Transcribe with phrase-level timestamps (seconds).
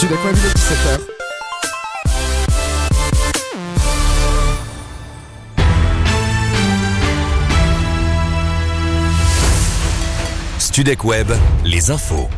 [0.00, 0.98] Studek Web, il est 17h.
[10.58, 11.30] Studek Web,
[11.66, 12.30] les infos.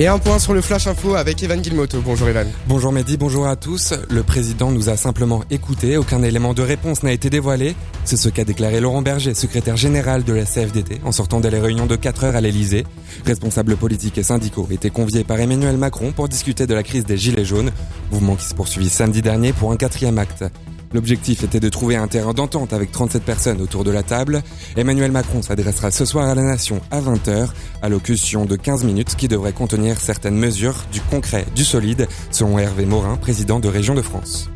[0.00, 2.00] Et un point sur le Flash Info avec Evan Guilmoto.
[2.00, 2.48] Bonjour Evan.
[2.66, 3.92] Bonjour Mehdi, bonjour à tous.
[4.08, 7.76] Le président nous a simplement écoutés, aucun élément de réponse n'a été dévoilé.
[8.06, 11.60] C'est ce qu'a déclaré Laurent Berger, secrétaire général de la CFDT, en sortant de la
[11.60, 12.86] réunion de 4 heures à l'Elysée.
[13.26, 17.18] Responsables politiques et syndicaux étaient conviés par Emmanuel Macron pour discuter de la crise des
[17.18, 17.70] Gilets jaunes,
[18.10, 20.44] mouvement qui se poursuivit samedi dernier pour un quatrième acte.
[20.92, 24.42] L'objectif était de trouver un terrain d'entente avec 37 personnes autour de la table.
[24.76, 27.50] Emmanuel Macron s'adressera ce soir à la nation à 20h,
[27.80, 32.86] allocution de 15 minutes qui devrait contenir certaines mesures, du concret, du solide, selon Hervé
[32.86, 34.50] Morin, président de Région de France.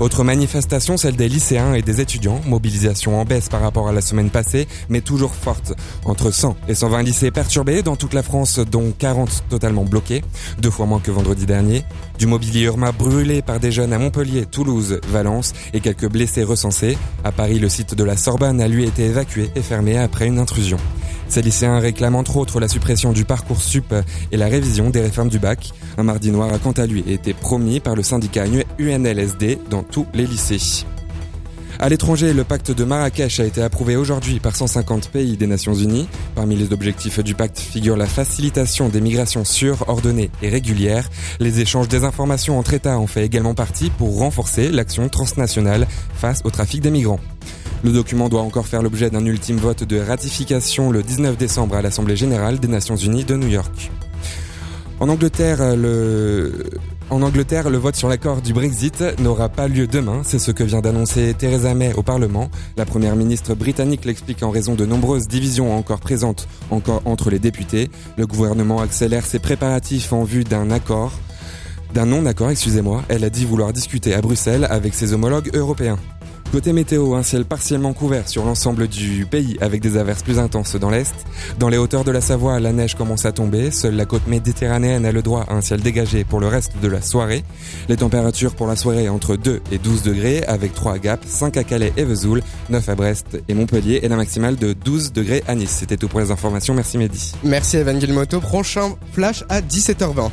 [0.00, 2.40] Autre manifestation, celle des lycéens et des étudiants.
[2.46, 5.72] Mobilisation en baisse par rapport à la semaine passée, mais toujours forte.
[6.04, 10.22] Entre 100 et 120 lycées perturbés dans toute la France, dont 40 totalement bloqués,
[10.58, 11.84] deux fois moins que vendredi dernier.
[12.18, 16.98] Du mobilier urbain brûlé par des jeunes à Montpellier, Toulouse, Valence et quelques blessés recensés.
[17.22, 20.40] À Paris, le site de la Sorbonne a lui été évacué et fermé après une
[20.40, 20.78] intrusion.
[21.34, 23.92] Ces lycéens réclament entre autres la suppression du parcours sup
[24.30, 25.72] et la révision des réformes du bac.
[25.98, 28.44] Un mardi noir a quant à lui été promis par le syndicat
[28.78, 30.84] UNLSD dans tous les lycées.
[31.80, 35.74] À l'étranger, le pacte de Marrakech a été approuvé aujourd'hui par 150 pays des Nations
[35.74, 36.06] Unies.
[36.36, 41.10] Parmi les objectifs du pacte figure la facilitation des migrations sûres, ordonnées et régulières.
[41.40, 46.42] Les échanges des informations entre États en fait également partie pour renforcer l'action transnationale face
[46.44, 47.18] au trafic des migrants.
[47.84, 51.82] Le document doit encore faire l'objet d'un ultime vote de ratification le 19 décembre à
[51.82, 53.90] l'Assemblée générale des Nations Unies de New York.
[55.00, 56.70] En Angleterre, le,
[57.10, 60.22] en Angleterre, le vote sur l'accord du Brexit n'aura pas lieu demain.
[60.24, 62.48] C'est ce que vient d'annoncer Theresa May au Parlement.
[62.78, 67.90] La première ministre britannique l'explique en raison de nombreuses divisions encore présentes entre les députés.
[68.16, 71.12] Le gouvernement accélère ses préparatifs en vue d'un accord.
[71.92, 73.02] D'un non-accord, excusez-moi.
[73.10, 75.98] Elle a dit vouloir discuter à Bruxelles avec ses homologues européens.
[76.54, 80.76] Côté météo, un ciel partiellement couvert sur l'ensemble du pays avec des averses plus intenses
[80.76, 81.12] dans l'est.
[81.58, 83.72] Dans les hauteurs de la Savoie, la neige commence à tomber.
[83.72, 86.86] Seule la côte méditerranéenne a le droit à un ciel dégagé pour le reste de
[86.86, 87.42] la soirée.
[87.88, 91.56] Les températures pour la soirée entre 2 et 12 degrés avec 3 à Gap, 5
[91.56, 95.42] à Calais et Vesoul, 9 à Brest et Montpellier et la maximale de 12 degrés
[95.48, 95.78] à Nice.
[95.80, 96.72] C'était tout pour les informations.
[96.72, 97.32] Merci Mehdi.
[97.42, 97.98] Merci Evan.
[98.40, 100.30] Prochain flash à 17h20.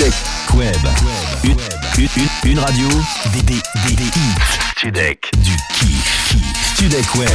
[0.00, 0.14] Studek
[0.54, 0.76] Web.
[1.44, 1.50] Une,
[1.98, 2.88] une, une, une radio.
[3.34, 4.34] Des, des, des, des hits.
[4.78, 5.30] Studek.
[5.42, 6.28] Du kiff.
[6.30, 6.74] kiff.
[6.74, 7.28] Studek Web.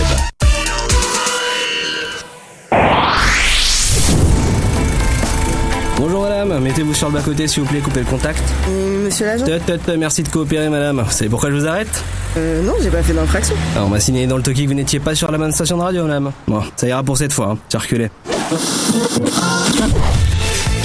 [5.98, 8.42] Bonjour madame, mettez-vous sur le bas-côté s'il vous plaît, coupez le contact.
[8.68, 11.04] Euh, Monsieur l'agent Tut, tut, tut, merci de coopérer madame.
[11.06, 12.04] Vous savez pourquoi je vous arrête
[12.36, 13.56] euh, Non, j'ai pas fait d'infraction.
[13.76, 15.78] Alors on m'a signé dans le toki que vous n'étiez pas sur la bonne station
[15.78, 16.32] de radio madame.
[16.48, 17.58] Bon, ça ira pour cette fois, hein.
[17.70, 18.10] circulez.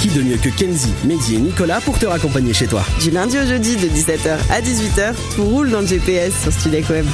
[0.01, 3.37] Qui de mieux que Kenzie, Mehdi et Nicolas pour te raccompagner chez toi Du lundi
[3.37, 7.05] au jeudi de 17h à 18h, tout roule dans le GPS sur Studek Web.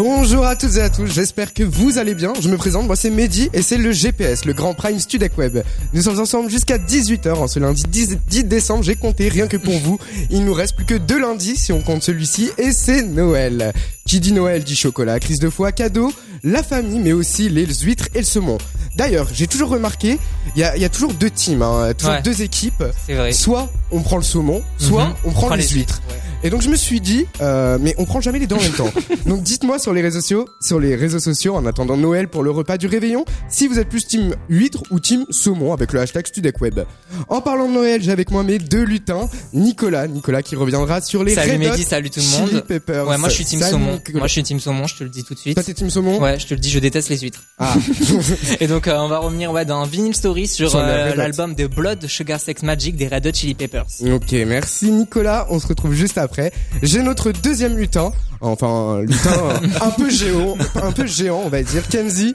[0.00, 2.34] Bonjour à toutes et à tous, j'espère que vous allez bien.
[2.38, 5.62] Je me présente, moi c'est Mehdi et c'est le GPS, le Grand Prime Studek Web.
[5.94, 9.56] Nous sommes ensemble jusqu'à 18h en ce lundi 10, 10 décembre, j'ai compté rien que
[9.56, 9.98] pour vous.
[10.28, 13.72] Il nous reste plus que deux lundis si on compte celui-ci et c'est Noël.
[14.06, 16.12] Qui dit Noël dit chocolat, crise de foie, cadeau,
[16.44, 18.58] la famille mais aussi les huîtres et le saumon.
[18.96, 20.18] D'ailleurs, j'ai toujours remarqué,
[20.56, 22.22] il y a, il y a toujours deux teams, hein, toujours Ouais.
[22.22, 22.84] deux équipes.
[23.06, 23.32] C'est vrai.
[23.32, 25.14] Soit on prend le saumon, soit Mhm.
[25.24, 26.02] on prend, les, huîtres.
[26.46, 28.70] Et donc je me suis dit, euh, mais on prend jamais les deux en même
[28.70, 28.92] temps.
[29.26, 32.52] Donc dites-moi sur les réseaux sociaux, sur les réseaux sociaux, en attendant Noël pour le
[32.52, 36.24] repas du réveillon, si vous êtes plus team huître ou team saumon avec le hashtag
[36.24, 36.82] StudecWeb.
[37.28, 41.24] En parlant de Noël, j'ai avec moi mes deux lutins, Nicolas, Nicolas qui reviendra sur
[41.24, 42.64] les Salut Mehdi, salut tout le Chili monde.
[42.64, 43.08] Peppers.
[43.08, 43.94] Ouais, moi je suis team saumon.
[43.94, 44.18] Nicolas.
[44.18, 45.54] Moi je suis team saumon, je te le dis tout de suite.
[45.54, 46.20] Toi t'es team saumon?
[46.20, 47.42] Ouais, je te le dis, je déteste les huîtres.
[47.58, 47.74] Ah.
[48.60, 52.06] Et donc euh, on va revenir ouais d'un vinyl story sur, euh, l'album de Blood
[52.06, 53.86] Sugar Sex Magic des Red Hot Chili Peppers.
[54.12, 55.48] Ok, merci Nicolas.
[55.50, 56.35] On se retrouve juste après.
[56.82, 59.32] J'ai notre deuxième lutin, enfin lutin
[59.80, 61.86] un peu géant, un peu géant, on va dire.
[61.88, 62.32] Kenzie,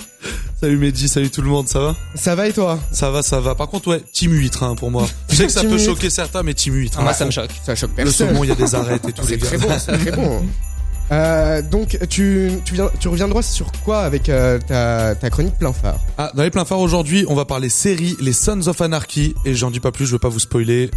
[0.61, 1.95] Salut Mehdi, salut tout le monde, ça va?
[2.13, 2.77] Ça va et toi?
[2.91, 3.55] Ça va, ça va.
[3.55, 5.07] Par contre, ouais, team huître hein, pour moi.
[5.29, 6.97] Je sais que ça peut choquer certains, mais team huître.
[6.99, 7.15] Ah, moi hein.
[7.15, 7.49] ça me choque.
[7.65, 8.27] Ça choque Le personne.
[8.27, 9.47] saumon, il y a des arêtes et tout, C'est les gars.
[9.47, 10.45] très bon, c'est très bon.
[11.11, 15.73] Euh, donc tu tu, viens, tu reviendras sur quoi avec euh, ta, ta chronique plein
[15.73, 19.35] phare Ah, dans les pleins phares aujourd'hui, on va parler série Les Sons of Anarchy.
[19.45, 20.89] Et j'en dis pas plus, je veux pas vous spoiler.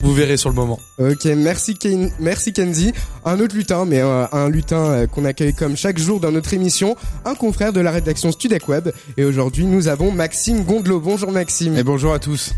[0.00, 0.78] Vous verrez sur le moment.
[0.98, 2.92] Ok, merci Ken, merci Kenzie.
[3.24, 6.52] Un autre lutin, mais euh, un lutin euh, qu'on accueille comme chaque jour dans notre
[6.54, 8.90] émission, un confrère de la rédaction Studec Web.
[9.16, 11.00] Et aujourd'hui, nous avons Maxime Gondelot.
[11.00, 11.76] Bonjour Maxime.
[11.76, 12.52] Et bonjour à tous.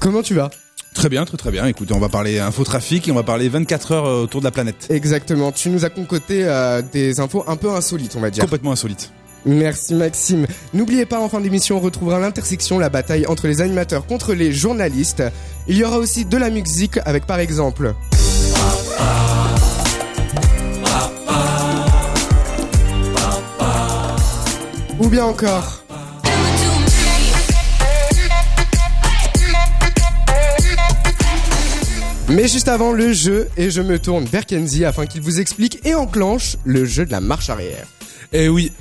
[0.00, 0.50] Comment tu vas?
[0.94, 1.66] Très bien, très très bien.
[1.66, 4.50] Écoutez, on va parler infotrafic et on va parler 24 heures euh, autour de la
[4.50, 4.86] planète.
[4.90, 5.52] Exactement.
[5.52, 8.42] Tu nous as concocté euh, des infos un peu insolites, on va dire.
[8.44, 9.12] Complètement insolite.
[9.44, 10.46] Merci Maxime.
[10.72, 14.52] N'oubliez pas en fin d'émission on retrouvera l'intersection, la bataille entre les animateurs contre les
[14.52, 15.22] journalistes.
[15.68, 17.94] Il y aura aussi de la musique avec par exemple
[24.98, 25.83] ou bien encore
[32.28, 35.80] Mais juste avant le jeu, et je me tourne vers Kenzie afin qu'il vous explique
[35.84, 37.86] et enclenche le jeu de la marche arrière.
[38.32, 38.72] Eh oui,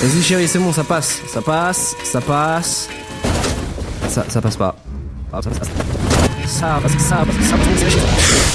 [0.00, 1.22] Vas-y chérie, c'est bon, ça passe.
[1.26, 2.88] Ça passe, ça passe.
[4.10, 4.76] Ça, ça passe pas.
[5.32, 5.70] Ah, ça, ça, ça,
[6.46, 8.52] ça passe, ça passe, ça passe.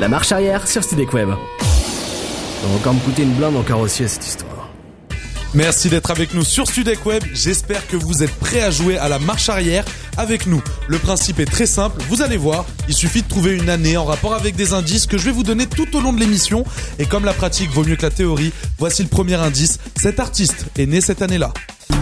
[0.00, 1.28] La marche arrière sur Studek Web.
[1.28, 4.70] Ça va encore me coûter une blinde en carrossier cette histoire.
[5.52, 7.22] Merci d'être avec nous sur Studek Web.
[7.34, 9.84] J'espère que vous êtes prêts à jouer à la marche arrière
[10.16, 10.62] avec nous.
[10.88, 12.02] Le principe est très simple.
[12.08, 15.18] Vous allez voir, il suffit de trouver une année en rapport avec des indices que
[15.18, 16.64] je vais vous donner tout au long de l'émission.
[16.98, 19.78] Et comme la pratique vaut mieux que la théorie, voici le premier indice.
[19.96, 21.52] Cet artiste est né cette année-là.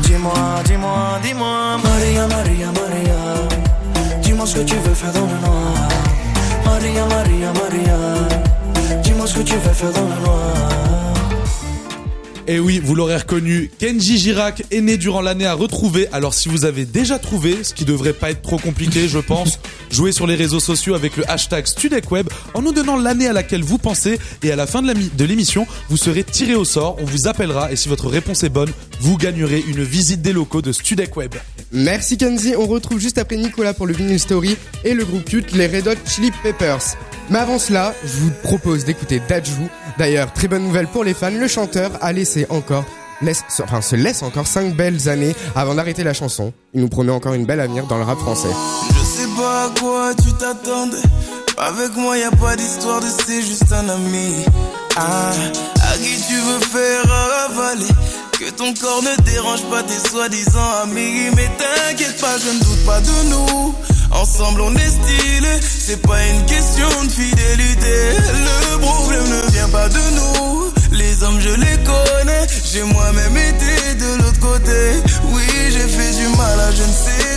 [0.02, 4.20] Dis-moi, dis-moi, dis-moi, Maria, Maria, Maria.
[4.22, 5.88] Dis-moi ce que tu veux faire dans le noir.
[6.64, 9.02] Maria, Maria, Maria.
[9.02, 10.71] Dis-moi ce que tu veux faire dans le noir.
[12.48, 16.08] Et oui, vous l'aurez reconnu, Kenji Girac est né durant l'année à retrouver.
[16.12, 19.60] Alors si vous avez déjà trouvé, ce qui devrait pas être trop compliqué, je pense,
[19.92, 23.62] jouez sur les réseaux sociaux avec le hashtag StudecWeb en nous donnant l'année à laquelle
[23.62, 27.28] vous pensez et à la fin de l'émission, vous serez tiré au sort, on vous
[27.28, 31.34] appellera et si votre réponse est bonne, vous gagnerez une visite des locaux de StudecWeb.
[31.70, 35.52] Merci Kenzie, on retrouve juste après Nicolas pour le Vinyl Story et le groupe culte
[35.52, 36.96] les Red Hot Chili Peppers.
[37.30, 39.68] Mais avant cela, je vous propose d'écouter Dajou.
[39.98, 42.84] D'ailleurs, très bonne nouvelle pour les fans, le chanteur a laissé encore
[43.22, 46.52] laisse, enfin, se laisse encore 5 belles années avant d'arrêter la chanson.
[46.74, 48.48] Il nous promet encore une belle avenir dans le rap français.
[48.88, 50.96] Je sais pas à quoi tu t'attendais.
[51.58, 54.44] Avec moi, y a pas d'histoire de c'est juste un ami.
[54.96, 55.30] Ah,
[55.76, 57.12] à qui tu veux faire
[57.48, 57.86] avaler?
[58.32, 61.30] Que ton corps ne dérange pas tes soi-disant amis.
[61.36, 63.74] Mais t'inquiète pas, je ne doute pas de nous.
[64.10, 65.60] Ensemble, on est stylé.
[65.62, 68.16] C'est pas une question de fidélité.
[68.72, 70.72] Le problème ne vient pas de nous.
[70.92, 72.46] Les hommes, je les connais.
[72.64, 75.02] J'ai moi-même été de l'autre côté.
[75.32, 77.31] Oui, j'ai fait du mal à je ne sais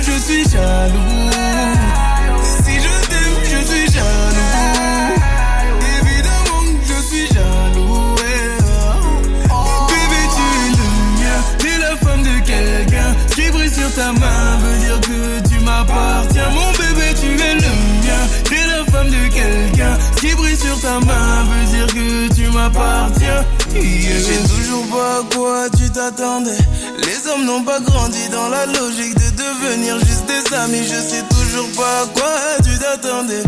[0.00, 1.30] Je suis jaloux.
[2.64, 5.18] Si je t'aime, je suis jaloux.
[6.00, 8.14] Évidemment je suis jaloux.
[9.88, 11.38] Bébé, tu es le mien.
[11.58, 13.10] T'es la femme de quelqu'un.
[13.34, 16.50] Qui brille sur ta main veut dire que tu m'appartiens.
[16.50, 18.22] Mon bébé, tu es le mien.
[18.44, 19.98] T'es la femme de quelqu'un.
[20.20, 23.44] Qui brille sur ta main veut dire que tu m'appartiens.
[23.74, 26.58] Je sais toujours pas à quoi tu t'attendais.
[26.98, 30.82] Les hommes n'ont pas grandi dans la logique de devenir juste des amis.
[30.82, 33.42] Je sais toujours pas à quoi tu t'attendais.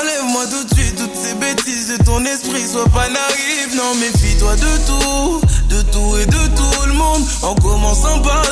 [0.00, 2.66] Enlève-moi tout de suite toutes ces bêtises de ton esprit.
[2.66, 5.40] Sois pas naïf, non, méfie-toi de tout.
[5.68, 7.22] De tout et de tout le monde.
[7.42, 8.42] En commençant par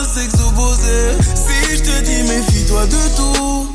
[0.47, 1.17] opposé.
[1.35, 3.75] Si je te dis méfie-toi de tout.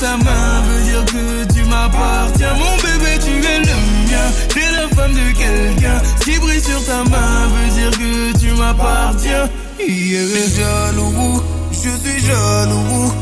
[0.00, 2.54] Ta main veut dire que tu m'appartiens.
[2.54, 3.76] Mon bébé, tu es le
[4.08, 4.26] mien.
[4.48, 6.02] T'es la femme de quelqu'un.
[6.24, 9.48] Qui brille sur ta main veut dire que tu m'appartiens.
[9.78, 11.42] Je suis jaloux.
[11.72, 13.12] Je suis jaloux.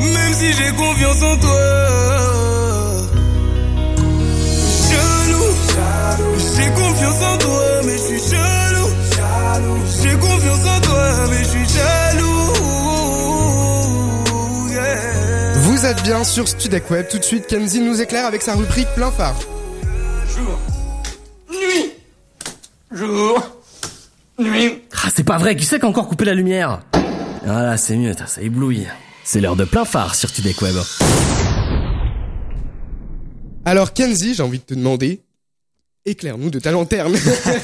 [0.00, 1.60] Même si j'ai confiance en toi.
[4.90, 5.52] Jaloux,
[6.56, 8.15] j'ai confiance en toi, mais je suis
[15.76, 17.06] Vous êtes bien sur Studek Web.
[17.08, 19.36] Tout de suite, Kenzie nous éclaire avec sa rubrique plein phare.
[20.34, 20.58] Jour.
[21.50, 21.92] Nuit.
[22.90, 23.40] Jour.
[24.38, 24.82] Nuit.
[25.04, 26.80] Ah, c'est pas vrai, qui c'est qui a encore coupé la lumière?
[27.44, 28.86] Voilà, c'est mieux, ça éblouit.
[29.22, 30.74] C'est l'heure de plein phare sur Tudek Web.
[33.64, 35.22] Alors Kenzie, j'ai envie de te demander,
[36.06, 37.14] éclaire-nous de ta lanterne.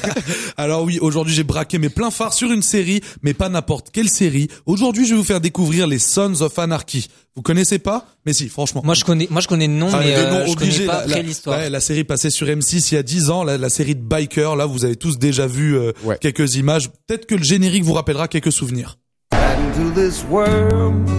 [0.57, 4.09] Alors oui, aujourd'hui j'ai braqué mes pleins phares sur une série, mais pas n'importe quelle
[4.09, 4.49] série.
[4.65, 7.07] Aujourd'hui, je vais vous faire découvrir les Sons of Anarchy.
[7.35, 8.05] Vous connaissez pas?
[8.25, 8.81] Mais si, franchement.
[8.85, 10.99] Moi je connais, moi je connais le nom, Ah, mais euh, je connais pas la-
[10.99, 11.57] après la- l'histoire.
[11.57, 14.01] ouais, la série passée sur M6 il y a 10 ans, la, la série de
[14.01, 16.89] Biker, là vous avez tous déjà vu euh, quelques images.
[17.07, 18.97] Peut-être que le générique vous rappellera quelques souvenirs.
[19.31, 21.09] into this world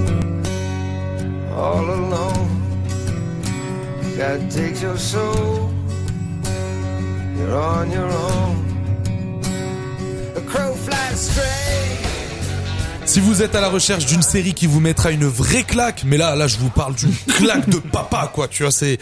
[1.57, 2.49] all alone.
[4.17, 5.64] God takes your soul,
[13.07, 16.17] Si vous êtes à la recherche d'une série qui vous mettra une vraie claque, mais
[16.17, 18.99] là, là, je vous parle d'une claque de papa, quoi, tu vois, c'est,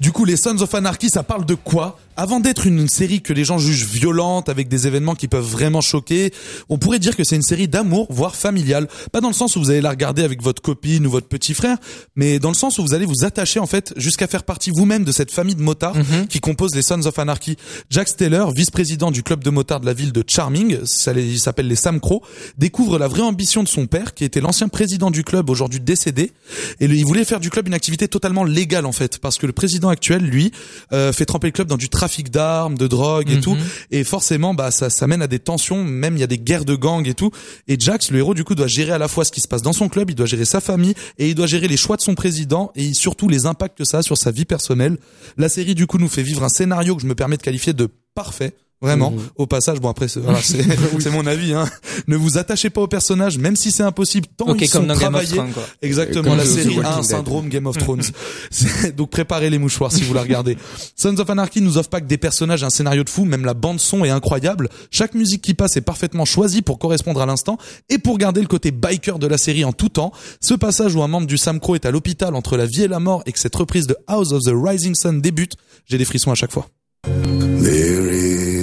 [0.00, 1.98] du coup, les Sons of Anarchy, ça parle de quoi?
[2.16, 5.80] Avant d'être une série que les gens jugent violente, avec des événements qui peuvent vraiment
[5.80, 6.32] choquer,
[6.68, 8.88] on pourrait dire que c'est une série d'amour, voire familiale.
[9.12, 11.54] Pas dans le sens où vous allez la regarder avec votre copine ou votre petit
[11.54, 11.76] frère,
[12.14, 15.04] mais dans le sens où vous allez vous attacher, en fait, jusqu'à faire partie vous-même
[15.04, 15.96] de cette famille de motards
[16.28, 17.56] qui compose les Sons of Anarchy.
[17.90, 21.40] Jack Steller, vice-président du club de motards de la ville de Charming, ça les- il
[21.40, 22.22] s'appelle les Sam Crow,
[22.58, 26.32] découvre la vraie ambition de son père, qui était l'ancien président du club, aujourd'hui décédé,
[26.80, 29.52] et il voulait faire du club une activité totalement légale en fait, parce que le
[29.52, 30.52] président actuel, lui,
[30.92, 33.40] euh, fait tremper le club dans du trafic d'armes, de drogue et Mhm.
[33.40, 33.56] tout,
[33.90, 36.66] et forcément, bah ça, ça mène à des tensions, même il y a des guerres
[36.66, 37.30] de gangs et tout.
[37.66, 39.62] Et Jax, le héros du coup, doit gérer à la fois ce qui se passe
[39.62, 42.02] dans son club, il doit gérer sa famille et il doit gérer les choix de
[42.02, 44.98] son président et surtout les impacts que ça a sur sa vie personnelle.
[45.38, 47.72] La série du coup nous fait vivre un scénario que je me permets de qualifier
[47.72, 48.52] de parfait.
[48.84, 49.12] Vraiment.
[49.12, 49.20] Mhm.
[49.36, 50.62] Au passage, bon après, c'est voilà, c'est
[51.00, 51.54] c'est mon avis.
[51.54, 51.68] Hein.
[52.06, 54.86] Ne vous attachez pas aux personnages, même si c'est impossible, tant Ok, ils comme sont
[54.88, 55.36] dans Game of travaillés.
[55.36, 55.62] Thrones, quoi.
[55.80, 56.22] Exactement.
[56.30, 58.02] Comme la The série a un syndrome Game of Thrones.
[58.50, 60.56] C'est- Donc préparez les mouchoirs si vous la regardez.
[60.96, 63.44] Sons of Anarchy nous offre pas que des personnages, et un scénario de fou, même
[63.44, 64.68] la bande son est incroyable.
[64.90, 67.56] Chaque musique qui passe est parfaitement choisie pour correspondre à l'instant
[67.88, 70.12] et pour garder le côté biker de la série en tout temps.
[70.40, 72.88] Ce passage où un membre du Sam Crow est à l'hôpital entre la vie et
[72.88, 75.54] la mort et que cette reprise de House of the Rising Sun débute,
[75.86, 76.68] j'ai des frissons à chaque fois.
[77.04, 78.53] There is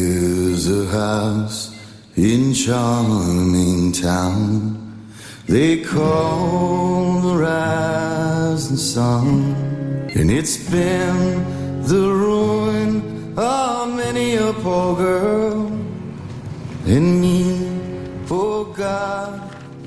[0.67, 1.75] a house
[2.15, 4.81] in charming town
[5.51, 9.53] they call the rising sun,
[10.15, 11.43] and it's been
[11.83, 13.01] the ruin
[13.37, 15.67] of many a poor girl
[16.85, 17.67] and me.
[18.29, 19.41] Oh God,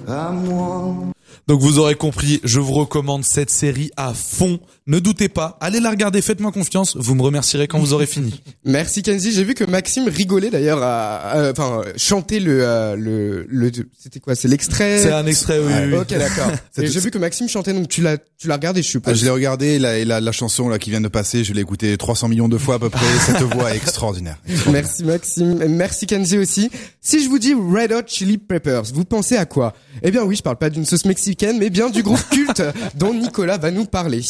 [0.06, 1.12] I'm one.
[1.46, 4.58] Donc vous aurez compris, je vous recommande cette série à fond.
[4.86, 8.38] Ne doutez pas, allez la regarder, faites-moi confiance, vous me remercierez quand vous aurez fini.
[8.66, 9.32] Merci Kenzie.
[9.32, 14.34] J'ai vu que Maxime rigolait d'ailleurs à, enfin, chanter le, euh, le, le, c'était quoi
[14.34, 14.98] C'est l'extrait?
[14.98, 15.94] C'est un extrait, oui, oui.
[15.94, 16.50] Ok, d'accord.
[16.76, 19.18] Et j'ai vu que Maxime chantait, donc tu l'as, tu l'as regardé, je Ah, suppose.
[19.18, 21.62] je l'ai regardé, la, et la, la chanson là qui vient de passer, je l'ai
[21.62, 23.06] écoutée 300 millions de fois à peu près.
[23.24, 24.36] Cette voix est extraordinaire.
[24.70, 26.70] Merci Maxime, merci Kenzie aussi.
[27.00, 29.72] Si je vous dis Red Hot Chili Peppers, vous pensez à quoi?
[30.02, 32.62] Eh bien oui, je parle pas d'une sauce mexicaine, mais bien du groupe culte
[32.96, 34.20] dont Nicolas va nous parler.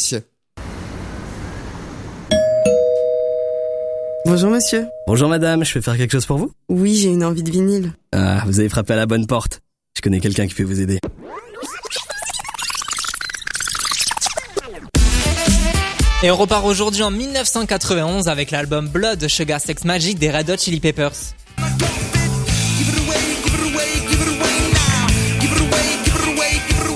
[4.25, 4.87] Bonjour monsieur.
[5.05, 7.93] Bonjour madame, je peux faire quelque chose pour vous Oui, j'ai une envie de vinyle.
[8.11, 9.61] Ah, vous avez frappé à la bonne porte.
[9.95, 10.99] Je connais quelqu'un qui peut vous aider.
[16.23, 20.57] Et on repart aujourd'hui en 1991 avec l'album Blood Sugar Sex Magic des Red Hot
[20.57, 21.35] Chili Peppers.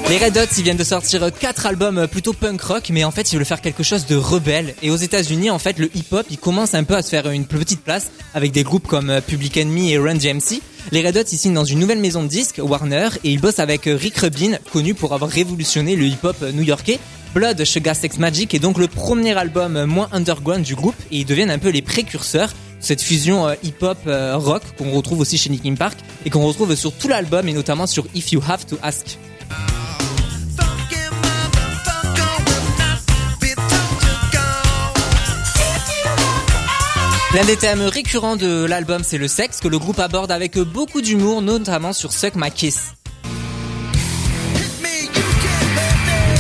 [0.10, 3.32] Les Red Hot, ils viennent de sortir quatre albums plutôt punk rock, mais en fait,
[3.32, 4.74] ils veulent faire quelque chose de rebelle.
[4.82, 7.46] Et aux États-Unis, en fait, le hip-hop, il commence un peu à se faire une
[7.46, 10.64] petite place avec des groupes comme Public Enemy et Run DMC.
[10.92, 13.60] Les Red Hot, ils signent dans une nouvelle maison de disques, Warner, et ils bossent
[13.60, 16.98] avec Rick Rubin, connu pour avoir révolutionné le hip-hop new-yorkais.
[17.36, 21.26] Blood Sugar Sex Magic est donc le premier album moins underground du groupe, et ils
[21.26, 25.38] deviennent un peu les précurseurs de cette fusion euh, hip-hop euh, rock qu'on retrouve aussi
[25.38, 28.66] chez Linkin Park et qu'on retrouve sur tout l'album et notamment sur If You Have
[28.66, 29.20] to Ask.
[37.36, 41.00] L'un des thèmes récurrents de l'album, c'est le sexe que le groupe aborde avec beaucoup
[41.00, 42.94] d'humour, notamment sur Suck My Kiss.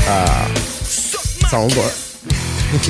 [0.08, 0.48] Ah,
[1.48, 1.91] ça envoie.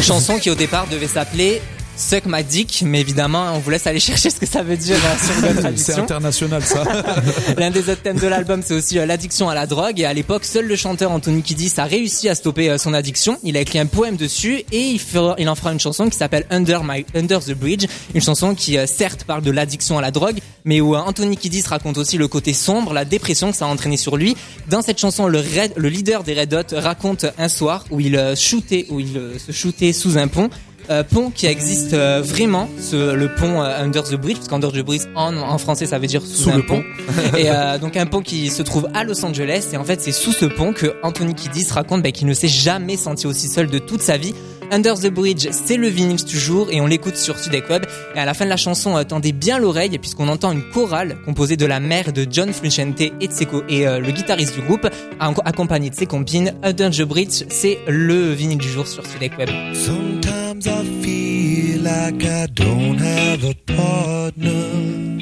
[0.02, 1.62] Chanson qui au départ devait s'appeler
[2.00, 4.96] Suck My Dick, mais évidemment, on vous laisse aller chercher ce que ça veut dire
[5.04, 6.84] notre C'est international ça.
[7.58, 10.00] L'un des autres thèmes de l'album, c'est aussi euh, l'addiction à la drogue.
[10.00, 13.38] Et à l'époque, seul le chanteur Anthony Kiddis a réussi à stopper euh, son addiction.
[13.44, 16.18] Il a écrit un poème dessus et il, fera- il en fera une chanson qui
[16.18, 20.02] s'appelle Under My Under the Bridge, une chanson qui euh, certes parle de l'addiction à
[20.02, 23.66] la drogue, mais où Anthony Kiddis raconte aussi le côté sombre, la dépression que ça
[23.66, 24.38] a entraîné sur lui.
[24.70, 28.18] Dans cette chanson, le, Red- le leader des Red Hot raconte un soir où il
[28.38, 30.50] shootait, où il se shootait sous un pont.
[30.92, 34.70] Euh, pont qui existe euh, vraiment, ce, le pont euh, Under the Bridge, parce qu'Under
[34.72, 36.82] the Bridge en, en français ça veut dire sous, Sous un le pont.
[36.82, 37.38] pont.
[37.38, 40.12] et euh, donc un pont qui se trouve à Los Angeles, et en fait c'est
[40.12, 43.68] sous ce pont que Anthony Kiddis raconte bah, qu'il ne s'est jamais senti aussi seul
[43.68, 44.34] de toute sa vie.
[44.72, 47.86] Under the Bridge, c'est le Vinix du jour et on l'écoute sur Sudek Web.
[48.16, 51.18] Et à la fin de la chanson, euh, tendez bien l'oreille puisqu'on entend une chorale
[51.26, 54.54] composée de la mère de John Frusciante et de ses co- et euh, le guitariste
[54.54, 54.88] du groupe,
[55.20, 56.54] ac- accompagné de ses compines.
[56.62, 59.50] Under the Bridge, c'est le vinyle du jour sur Sudek Web.
[59.74, 65.22] Sometimes I feel like I don't have a partner.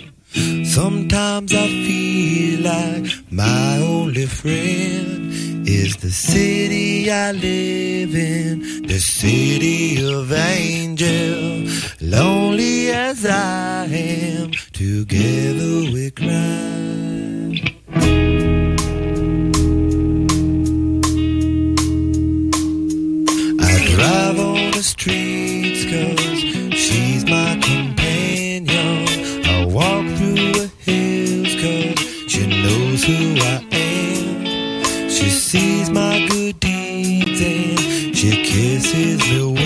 [0.66, 10.04] Sometimes I feel like my only friend is the city I live in, the city
[10.04, 11.68] of angel.
[12.02, 16.68] Lonely as I am, together we cry.
[23.60, 25.27] I drive on the streets
[32.50, 35.10] she knows who I am.
[35.10, 39.57] She sees my good deeds and she kisses me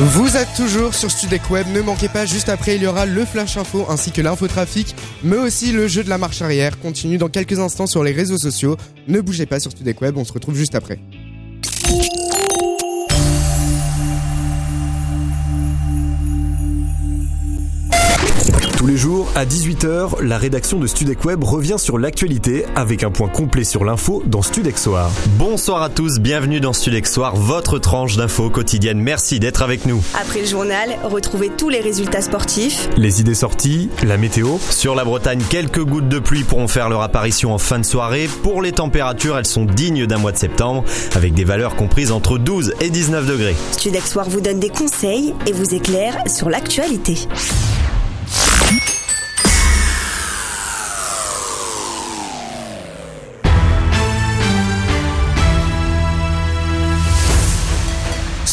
[0.00, 3.24] Vous êtes toujours sur Studek Web, ne manquez pas, juste après il y aura le
[3.24, 7.28] Flash Info ainsi que l'infotrafic, mais aussi le jeu de la marche arrière, continue dans
[7.28, 8.76] quelques instants sur les réseaux sociaux.
[9.08, 11.00] Ne bougez pas sur Studek Web, on se retrouve juste après.
[18.88, 23.28] Les jours, à 18h, la rédaction de Studec Web revient sur l'actualité avec un point
[23.28, 25.10] complet sur l'info dans Studec Soir.
[25.36, 28.98] Bonsoir à tous, bienvenue dans Studec Soir, votre tranche d'infos quotidienne.
[28.98, 30.02] Merci d'être avec nous.
[30.18, 34.56] Après le journal, retrouvez tous les résultats sportifs, Les idées sorties, la météo.
[34.70, 38.26] Sur la Bretagne, quelques gouttes de pluie pourront faire leur apparition en fin de soirée.
[38.42, 40.82] Pour les températures, elles sont dignes d'un mois de septembre,
[41.14, 43.56] avec des valeurs comprises entre 12 et 19 degrés.
[43.72, 47.28] Studex Soir vous donne des conseils et vous éclaire sur l'actualité.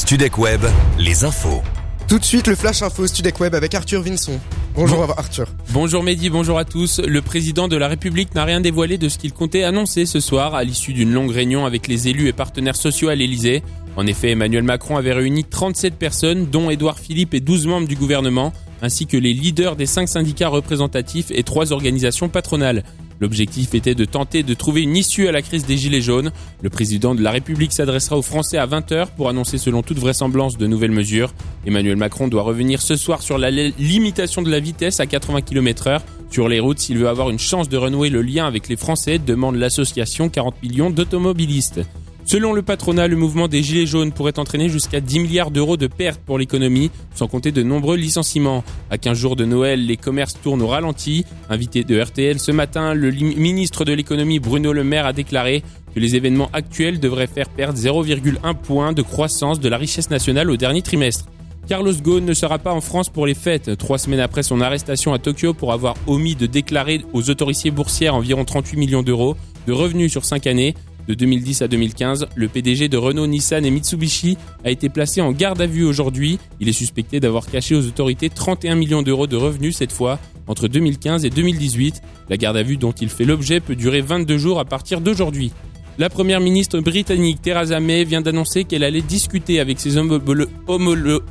[0.05, 0.61] Studec Web,
[0.99, 1.63] les infos.
[2.07, 4.39] Tout de suite, le Flash Info Studec Web avec Arthur Vinson.
[4.75, 5.47] Bonjour Arthur.
[5.71, 6.99] Bonjour Mehdi, bonjour à tous.
[6.99, 10.53] Le président de la République n'a rien dévoilé de ce qu'il comptait annoncer ce soir
[10.53, 13.63] à l'issue d'une longue réunion avec les élus et partenaires sociaux à l'Elysée.
[13.97, 17.95] En effet, Emmanuel Macron avait réuni 37 personnes, dont Édouard Philippe et 12 membres du
[17.95, 22.83] gouvernement, ainsi que les leaders des 5 syndicats représentatifs et 3 organisations patronales.
[23.21, 26.31] L'objectif était de tenter de trouver une issue à la crise des Gilets jaunes.
[26.61, 30.57] Le président de la République s'adressera aux Français à 20h pour annoncer selon toute vraisemblance
[30.57, 31.33] de nouvelles mesures.
[31.65, 35.87] Emmanuel Macron doit revenir ce soir sur la limitation de la vitesse à 80 km
[35.87, 38.75] heure sur les routes s'il veut avoir une chance de renouer le lien avec les
[38.75, 41.81] Français, demande l'association 40 millions d'automobilistes.
[42.27, 45.85] Selon le patronat, le mouvement des Gilets jaunes pourrait entraîner jusqu'à 10 milliards d'euros de
[45.85, 48.63] pertes pour l'économie, sans compter de nombreux licenciements.
[48.89, 51.23] À 15 jours de Noël, les commerces tournent au ralenti.
[51.51, 55.61] Invité de RTL ce matin, le ministre de l'économie Bruno Le Maire a déclaré
[55.93, 60.49] que les événements actuels devraient faire perdre 0,1 point de croissance de la richesse nationale
[60.49, 61.25] au dernier trimestre.
[61.67, 63.77] Carlos Ghosn ne sera pas en France pour les fêtes.
[63.77, 68.15] Trois semaines après son arrestation à Tokyo pour avoir omis de déclarer aux autorités boursières
[68.15, 70.75] environ 38 millions d'euros de revenus sur 5 années,
[71.07, 75.31] de 2010 à 2015, le PDG de Renault, Nissan et Mitsubishi a été placé en
[75.31, 76.39] garde à vue aujourd'hui.
[76.59, 80.67] Il est suspecté d'avoir caché aux autorités 31 millions d'euros de revenus cette fois entre
[80.67, 82.01] 2015 et 2018.
[82.29, 85.51] La garde à vue dont il fait l'objet peut durer 22 jours à partir d'aujourd'hui.
[85.97, 91.21] La première ministre britannique Theresa May vient d'annoncer qu'elle allait discuter avec ses homologues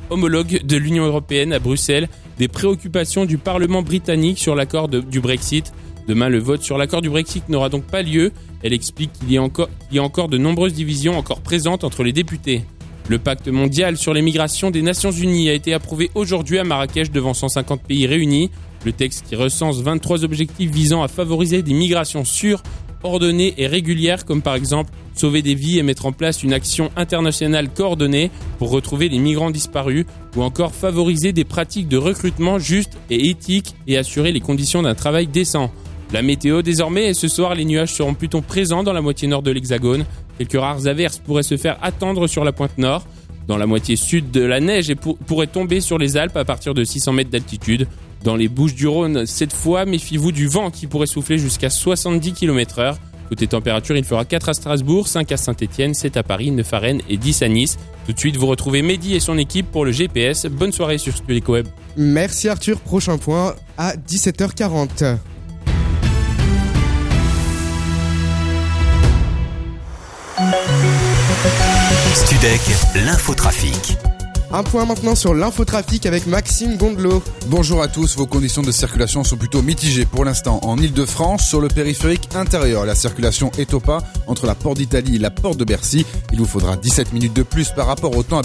[0.63, 2.09] de l'Union européenne à Bruxelles
[2.39, 5.71] des préoccupations du Parlement britannique sur l'accord du Brexit.
[6.07, 8.31] Demain, le vote sur l'accord du Brexit n'aura donc pas lieu.
[8.65, 12.63] Elle explique qu'il y, a encore, de nombreuses divisions encore présentes entre les députés.
[13.07, 17.11] Le pacte mondial sur les migrations des Nations Unies a été approuvé aujourd'hui à Marrakech
[17.11, 18.49] devant 150 pays réunis.
[18.83, 22.63] Le texte qui recense 23 objectifs visant à favoriser des migrations sûres,
[23.03, 26.89] ordonnées et régulières, comme par exemple sauver des vies et mettre en place une action
[26.95, 32.97] internationale coordonnée pour retrouver les migrants disparus, ou encore favoriser des pratiques de recrutement justes
[33.11, 35.69] et éthiques et assurer les conditions d'un travail décent.
[36.15, 39.41] La météo désormais, et ce soir les nuages seront plutôt présents dans la moitié nord
[39.41, 40.05] de l'Hexagone.
[40.37, 43.05] Quelques rares averses pourraient se faire attendre sur la pointe nord.
[43.49, 46.73] Dans la moitié sud de la neige et pourrait tomber sur les Alpes à partir
[46.73, 47.89] de 600 mètres d'altitude.
[48.23, 52.31] Dans les Bouches du Rhône, cette fois, méfiez-vous du vent qui pourrait souffler jusqu'à 70
[52.31, 52.97] km heure.
[53.27, 56.79] Côté température, il fera 4 à Strasbourg, 5 à Saint-Etienne, 7 à Paris, 9 à
[56.79, 57.77] Rennes et 10 à Nice.
[58.05, 60.45] Tout de suite, vous retrouvez Mehdi et son équipe pour le GPS.
[60.45, 61.67] Bonne soirée sur Studio Web.
[61.97, 65.17] Merci Arthur, prochain point à 17h40.
[72.13, 72.61] Studec,
[72.95, 74.04] l'infotrafic.
[74.55, 77.21] Un point maintenant sur l'infotrafic avec Maxime Gondelot.
[77.47, 81.59] Bonjour à tous, vos conditions de circulation sont plutôt mitigées pour l'instant en Ile-de-France sur
[81.59, 82.85] le périphérique intérieur.
[82.85, 86.05] La circulation est au pas entre la porte d'Italie et la porte de Bercy.
[86.31, 88.39] Il vous faudra 17 minutes de plus par rapport au temps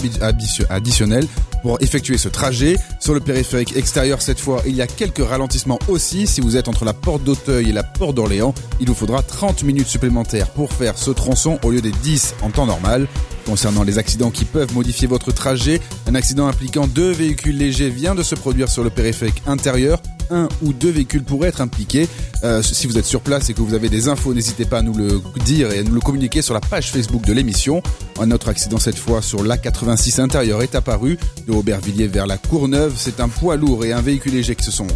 [0.69, 1.25] additionnel
[1.61, 2.75] pour effectuer ce trajet.
[2.99, 6.27] Sur le périphérique extérieur cette fois, il y a quelques ralentissements aussi.
[6.27, 9.63] Si vous êtes entre la porte d'Auteuil et la porte d'Orléans, il vous faudra 30
[9.63, 13.07] minutes supplémentaires pour faire ce tronçon au lieu des 10 en temps normal.
[13.45, 18.15] Concernant les accidents qui peuvent modifier votre trajet, un accident impliquant deux véhicules légers vient
[18.15, 20.01] de se produire sur le périphérique intérieur.
[20.31, 22.07] Un ou deux véhicules pourraient être impliqués.
[22.43, 24.81] Euh, si vous êtes sur place et que vous avez des infos, n'hésitez pas à
[24.81, 27.83] nous le dire et à nous le communiquer sur la page Facebook de l'émission.
[28.19, 31.17] Un autre accident cette fois sur l'A86 intérieur est apparu
[31.47, 32.93] de Aubervilliers vers la Courneuve.
[32.95, 34.87] C'est un poids lourd et un véhicule léger qui, se sont,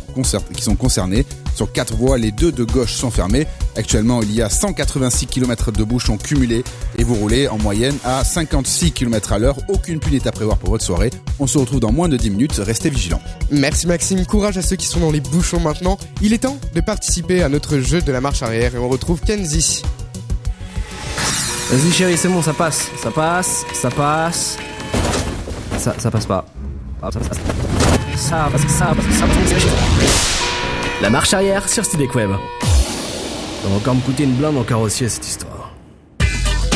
[0.78, 1.26] concernés.
[1.56, 3.48] Sur quatre voies, les deux de gauche sont fermés.
[3.78, 6.64] Actuellement, il y a 186 km de bouchons cumulés
[6.98, 9.58] et vous roulez en moyenne à 56 km à l'heure.
[9.70, 11.10] Aucune pluie n'est à prévoir pour votre soirée.
[11.40, 12.62] On se retrouve dans moins de 10 minutes.
[12.64, 13.22] Restez vigilants.
[13.52, 14.26] Merci Maxime.
[14.26, 15.98] Courage à ceux qui sont dans les bouchons maintenant.
[16.22, 19.22] Il est temps de participer à notre jeu de la marche arrière et on retrouve
[19.22, 19.82] Kenzie.
[21.72, 22.90] Vas-y chérie, c'est bon, ça passe.
[23.02, 24.58] Ça passe, ça passe.
[25.78, 26.46] Ça, ça passe pas.
[27.02, 27.34] Ah, Ça, ça,
[28.18, 29.36] ça, passe, ça, ça, passe.
[31.02, 32.30] La marche arrière sur Studec Web.
[32.30, 35.55] Va encore me coûter une blinde en carrossier cette histoire.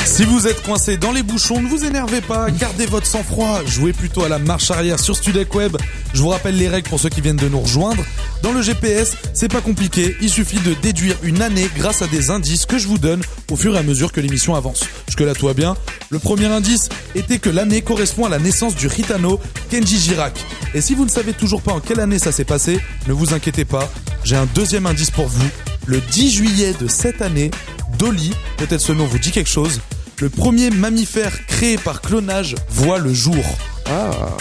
[0.05, 3.93] Si vous êtes coincé dans les bouchons, ne vous énervez pas, gardez votre sang-froid, jouez
[3.93, 5.77] plutôt à la marche arrière sur Studec Web.
[6.13, 8.03] Je vous rappelle les règles pour ceux qui viennent de nous rejoindre.
[8.41, 12.31] Dans le GPS, c'est pas compliqué, il suffit de déduire une année grâce à des
[12.31, 14.83] indices que je vous donne au fur et à mesure que l'émission avance.
[15.07, 15.75] Jusque là, tout va bien.
[16.09, 20.33] Le premier indice était que l'année correspond à la naissance du Ritano Kenji Girac.
[20.73, 23.33] Et si vous ne savez toujours pas en quelle année ça s'est passé, ne vous
[23.33, 23.91] inquiétez pas,
[24.23, 25.47] j'ai un deuxième indice pour vous.
[25.85, 27.51] Le 10 juillet de cette année,
[27.99, 29.81] Dolly, peut-être ce nom vous dit quelque chose,
[30.21, 33.43] le premier mammifère créé par clonage voit le jour.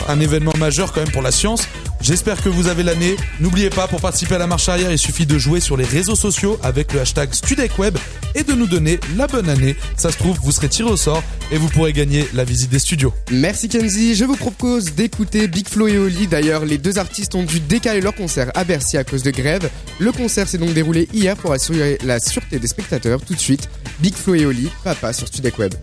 [0.06, 1.66] Un événement majeur quand même pour la science.
[2.00, 3.16] J'espère que vous avez l'année.
[3.40, 6.14] N'oubliez pas, pour participer à la marche arrière, il suffit de jouer sur les réseaux
[6.14, 7.96] sociaux avec le hashtag StudecWeb
[8.34, 9.76] et de nous donner la bonne année.
[9.96, 12.78] Ça se trouve, vous serez tiré au sort et vous pourrez gagner la visite des
[12.78, 13.12] studios.
[13.30, 16.26] Merci Kenzie, je vous propose d'écouter Big Flo et Oli.
[16.28, 19.68] D'ailleurs, les deux artistes ont dû décaler leur concert à Bercy à cause de grève.
[19.98, 23.20] Le concert s'est donc déroulé hier pour assurer la sûreté des spectateurs.
[23.20, 23.68] Tout de suite,
[24.00, 25.74] Big Flo et Oli, papa sur Studek Web.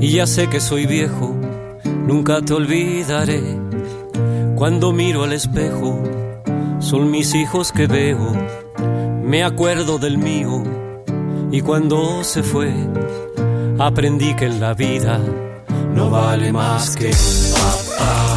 [0.00, 1.36] Y ya sé que soy viejo,
[2.06, 3.67] nunca te olvidaré.
[4.58, 6.02] Cuando miro al espejo,
[6.80, 8.18] son mis hijos que veo.
[9.22, 10.64] Me acuerdo del mío
[11.52, 12.74] y cuando se fue,
[13.78, 15.20] aprendí que en la vida
[15.94, 17.12] no vale más que
[17.52, 18.27] papá.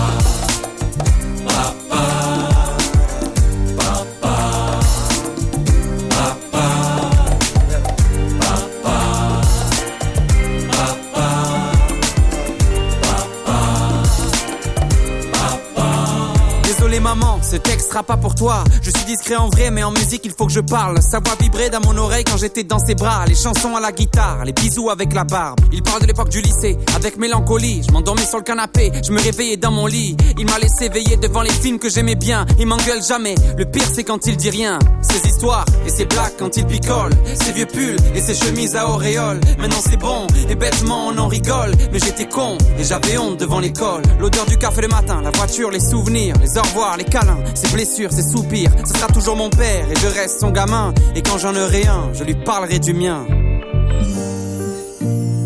[17.91, 18.63] Sera pas pour toi.
[18.81, 21.01] Je suis discret en vrai, mais en musique il faut que je parle.
[21.01, 23.25] Sa voix vibrait dans mon oreille quand j'étais dans ses bras.
[23.27, 25.59] Les chansons à la guitare, les bisous avec la barbe.
[25.73, 27.81] Il parle de l'époque du lycée, avec mélancolie.
[27.85, 30.15] Je m'endormais sur le canapé, je me réveillais dans mon lit.
[30.37, 32.45] Il m'a laissé veiller devant les films que j'aimais bien.
[32.59, 33.35] Il m'engueule jamais.
[33.57, 34.79] Le pire c'est quand il dit rien.
[35.01, 37.11] Ses histoires et ses blagues quand il picole.
[37.43, 39.41] Ses vieux pulls et ses chemises à auréole.
[39.57, 41.73] Maintenant c'est bon et bêtement on en rigole.
[41.91, 44.03] Mais j'étais con et j'avais honte devant l'école.
[44.17, 47.67] L'odeur du café le matin, la voiture, les souvenirs, les au revoir, les câlins, ses
[47.81, 48.71] blessures, ses soupirs.
[48.85, 50.93] Ce sera toujours mon père et je reste son gamin.
[51.15, 53.25] Et quand j'en aurai un, je lui parlerai du mien.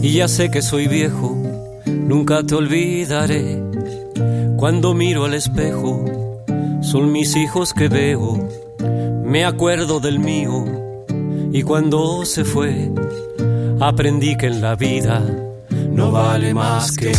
[0.01, 1.35] Y ya sé que soy viejo,
[1.85, 3.63] nunca te olvidaré.
[4.57, 6.03] Cuando miro al espejo,
[6.81, 8.47] son mis hijos que veo.
[9.23, 10.65] Me acuerdo del mío
[11.53, 12.91] y cuando se fue,
[13.79, 15.23] aprendí que en la vida
[15.89, 17.13] no vale más que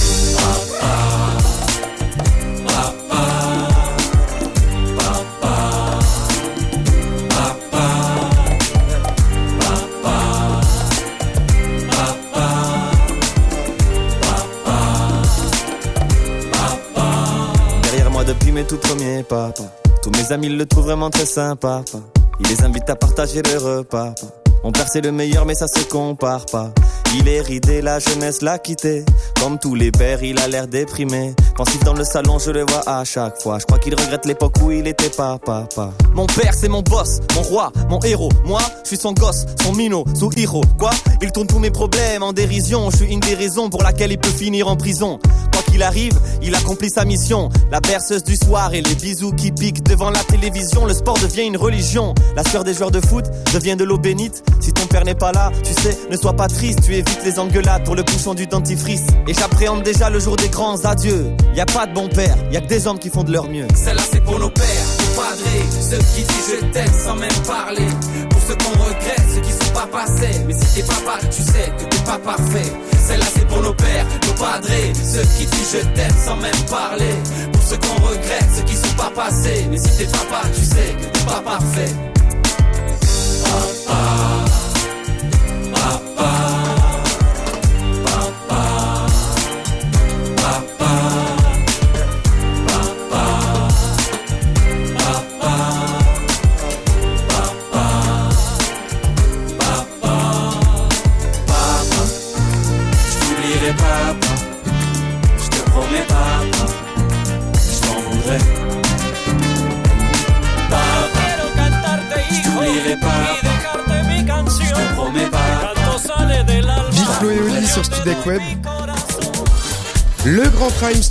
[19.28, 21.82] Tous mes amis le trouvent vraiment très sympa.
[22.40, 24.14] Il les invite à partager le repas.
[24.14, 24.45] pas.
[24.66, 26.72] Mon père c'est le meilleur mais ça se compare pas.
[27.14, 29.05] Il est ridé, la jeunesse l'a quitté.
[29.40, 31.37] Comme tous les pères, il a l'air déprimé.
[31.57, 33.61] Pensif dans le salon, je le vois à chaque fois.
[33.61, 35.92] Je crois qu'il regrette l'époque où il était pas papa.
[36.14, 38.31] Mon père c'est mon boss, mon roi, mon héros.
[38.44, 40.64] Moi, je suis son gosse, son minot, son héros.
[40.76, 40.90] Quoi?
[41.22, 42.90] Il tourne tous mes problèmes en dérision.
[42.90, 45.20] Je suis une des raisons pour laquelle il peut finir en prison.
[45.52, 47.50] Quoi qu'il arrive, il accomplit sa mission.
[47.70, 50.87] La berceuse du soir et les bisous qui piquent devant la télévision.
[50.87, 52.14] Le sport devient une religion.
[52.35, 53.24] La sueur des joueurs de foot
[53.55, 54.42] devient de l'eau bénite.
[54.61, 56.81] Si ton père n'est pas là, tu sais, ne sois pas triste.
[56.83, 59.07] Tu évites les engueulades pour le bouchon du dentifrice.
[59.27, 61.31] Et j'appréhende déjà le jour des grands adieux.
[61.55, 63.49] Y a pas de bon père, y a que des hommes qui font de leur
[63.49, 63.66] mieux.
[63.75, 64.66] Celle-là c'est pour nos pères,
[64.99, 67.87] nos padrés, ceux qui disent je t'aime sans même parler.
[68.31, 70.45] Pour ceux qu'on regrette, ceux qui sont pas passés.
[70.47, 72.73] Mais si t'es papa, tu sais que t'es pas parfait.
[73.07, 77.14] Celle-là c'est pour nos pères, nos padrés, ceux qui disent je t'aime sans même parler.
[77.53, 79.66] Pour ceux qu'on regrette, ceux qui sont pas passés.
[79.71, 81.92] Mais si t'es papa, tu sais que t'es pas parfait.
[83.45, 83.87] Papa.
[83.87, 84.36] Papa.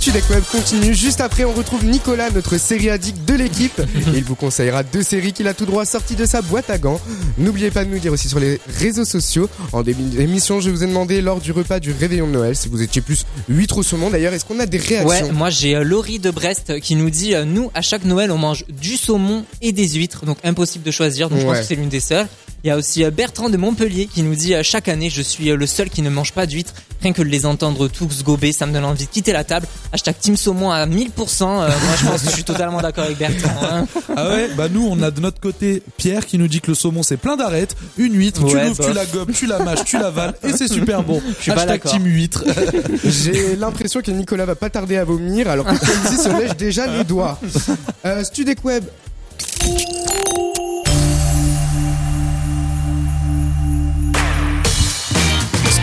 [0.06, 0.94] Grand Prime Studek Web continue.
[0.94, 3.80] Juste après, on retrouve Nicolas, notre série addict de l'équipe.
[4.14, 7.00] Il vous conseillera deux séries qu'il a tout droit sorties de sa boîte à gants.
[7.38, 9.48] N'oubliez pas de nous dire aussi sur les réseaux sociaux.
[9.72, 12.68] En début d'émission, je vous ai demandé lors du repas du réveillon de Noël si
[12.68, 14.10] vous étiez plus huître au saumon.
[14.10, 17.10] D'ailleurs, est-ce qu'on a des réactions Ouais, moi j'ai euh, Laurie de Brest qui nous
[17.10, 20.84] dit euh, nous à chaque Noël on mange du saumon et des huîtres donc impossible
[20.84, 21.60] de choisir donc je pense Ouais.
[21.60, 22.26] que c'est l'une des seules.
[22.66, 25.22] Il y a aussi euh, Bertrand de Montpellier qui nous dit euh, chaque année je
[25.22, 26.74] suis euh, le seul qui ne mange pas d'huîtres.
[27.00, 29.68] Rien que de les entendre tous gober, ça me donne envie de quitter la table.
[29.92, 31.42] Hashtag Team Saumon à 1000%.
[31.44, 33.50] Euh, moi je pense que je suis totalement d'accord avec Bertrand.
[33.62, 33.86] hein.
[34.16, 36.74] Ah ouais, bah nous on a de notre côté Pierre qui nous dit que le
[36.74, 38.94] saumon c'est plein d'arêtes, une huître, tu l'ouvres, tu bof.
[38.96, 41.22] la gobes, tu la mâches, tu l'avales et c'est super bon.
[41.38, 42.42] Je suis pas Hashtag team huître.
[43.04, 46.88] J'ai l'impression que Nicolas va pas tarder à vomir alors que Kenzie se lèche déjà
[46.88, 47.38] les doigts.
[48.04, 48.82] Euh, Studek Web.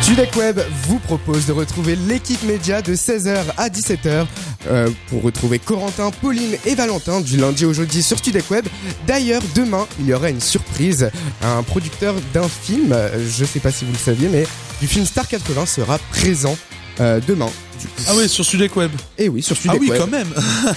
[0.04, 4.26] Studek Web vous propose de retrouver l'équipe média de 16h à 17h
[4.68, 8.66] euh, pour retrouver Corentin, Pauline et Valentin du lundi au jeudi sur Studek Web.
[9.08, 11.10] D'ailleurs, demain, il y aura une surprise.
[11.42, 14.46] Un producteur d'un film, euh, je sais pas si vous le saviez, mais
[14.82, 16.58] du film Star 80 sera présent
[17.00, 17.50] euh, demain.
[17.80, 18.04] Du coup.
[18.08, 18.92] Ah ouais, sur Sudek Web.
[19.18, 20.02] Et oui, sur Ah Studek oui, Web.
[20.02, 20.34] quand même.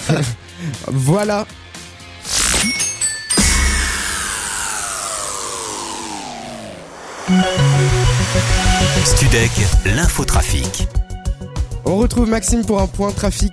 [0.86, 1.46] Voilà.
[9.06, 9.52] Studek,
[9.94, 10.88] l'infotrafic.
[11.84, 13.52] On retrouve Maxime pour un point trafic.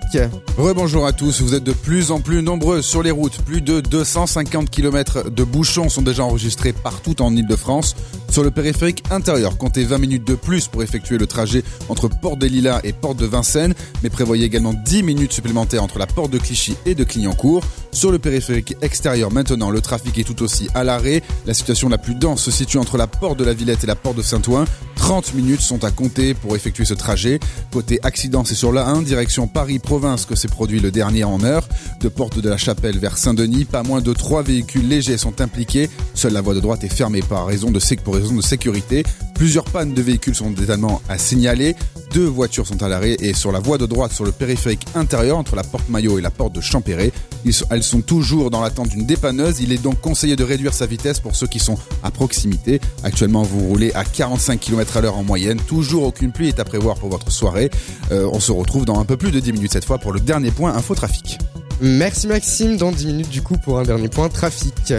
[0.58, 3.38] Rebonjour à tous, vous êtes de plus en plus nombreux sur les routes.
[3.44, 7.96] Plus de 250 km de bouchons sont déjà enregistrés partout en Ile-de-France.
[8.32, 12.40] Sur le périphérique intérieur, comptez 20 minutes de plus pour effectuer le trajet entre Porte
[12.40, 16.32] des Lilas et Porte de Vincennes, mais prévoyez également 10 minutes supplémentaires entre la Porte
[16.32, 17.64] de Clichy et de Clignancourt.
[17.94, 21.22] Sur le périphérique extérieur maintenant, le trafic est tout aussi à l'arrêt.
[21.46, 23.96] La situation la plus dense se situe entre la Porte de la Villette et la
[23.96, 24.66] Porte de Saint-Ouen.
[24.96, 27.40] 30 minutes sont à compter pour effectuer ce trajet.
[27.72, 31.68] Côté accident, c'est sur la 1, direction Paris-Province que s'est produit le dernier en heure.
[32.02, 35.90] De Porte de la Chapelle vers Saint-Denis, pas moins de 3 véhicules légers sont impliqués.
[36.14, 39.04] Seule la voie de droite est fermée par raison de, pour raison de sécurité.
[39.36, 41.76] Plusieurs pannes de véhicules sont également à signaler.
[42.14, 45.38] Deux voitures sont à l'arrêt et sur la voie de droite sur le périphérique intérieur
[45.38, 47.12] entre la porte Maillot et la porte de Champéret,
[47.52, 49.60] sont- sont toujours dans l'attente d'une dépanneuse.
[49.62, 52.82] Il est donc conseillé de réduire sa vitesse pour ceux qui sont à proximité.
[53.04, 55.60] Actuellement, vous roulez à 45 km à l'heure en moyenne.
[55.60, 57.70] Toujours aucune pluie est à prévoir pour votre soirée.
[58.12, 60.20] Euh, on se retrouve dans un peu plus de 10 minutes cette fois pour le
[60.20, 61.40] dernier point infotrafic.
[61.82, 64.94] Merci Maxime, dans 10 minutes du coup pour un dernier point trafic.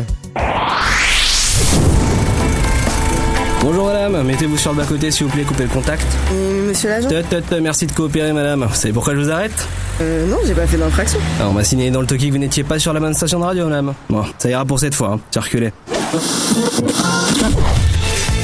[3.65, 6.05] Bonjour madame, mettez-vous sur le bas-côté s'il vous plaît, coupez le contact.
[6.35, 8.67] Euh, monsieur l'agent Tut, tut, tut, merci de coopérer madame.
[8.69, 9.67] Vous savez pourquoi je vous arrête
[10.03, 11.19] Euh, non, j'ai pas fait d'infraction.
[11.41, 13.39] Ah, On m'a signé dans le toki que vous n'étiez pas sur la bonne station
[13.39, 13.95] de radio madame.
[14.11, 15.21] Bon, ça ira pour cette fois, hein.
[15.31, 15.73] circulez.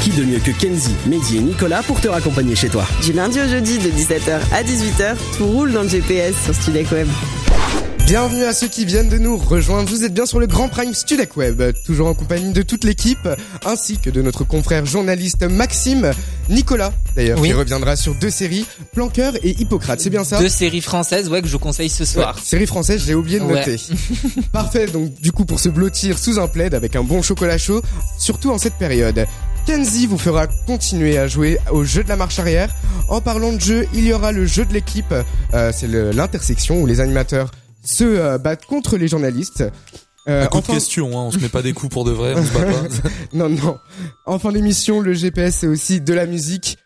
[0.02, 3.38] Qui de mieux que Kenzie, Mehdi et Nicolas pour te raccompagner chez toi Du lundi
[3.42, 7.08] au jeudi de 17h à 18h, tout roule dans le GPS sur Studek Web.
[8.10, 9.88] Bienvenue à ceux qui viennent de nous rejoindre.
[9.88, 13.28] Vous êtes bien sur le Grand Prime Studek Web, toujours en compagnie de toute l'équipe,
[13.64, 16.10] ainsi que de notre confrère journaliste Maxime,
[16.48, 17.50] Nicolas d'ailleurs, Oui.
[17.50, 20.00] qui reviendra sur deux séries, Planqueur et Hippocrate.
[20.00, 20.40] C'est bien ça?
[20.40, 22.34] Deux séries françaises, ouais, que je vous conseille ce soir.
[22.34, 23.60] Ouais, série française, j'ai oublié de Ouais.
[23.60, 23.76] noter.
[24.52, 27.80] Parfait, donc du coup pour se blottir sous un plaid avec un bon chocolat chaud,
[28.18, 29.24] surtout en cette période.
[29.66, 32.74] Kenzie vous fera continuer à jouer au jeu de la marche arrière.
[33.08, 35.14] En parlant de jeu, il y aura le jeu de l'équipe,
[35.54, 37.52] euh, c'est l'intersection où les animateurs
[37.90, 39.64] se euh, battent contre les journalistes.
[40.28, 42.10] Euh, Un coup enfin- de question, hein, on se met pas des coups pour de
[42.12, 43.08] vrai, on se bat pas.
[43.32, 43.78] non, non.
[44.26, 46.78] En fin d'émission, le GPS c'est aussi de la musique.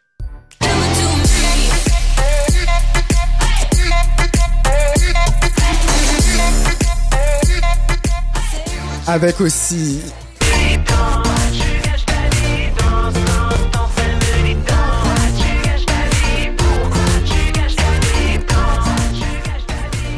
[9.06, 10.00] Avec aussi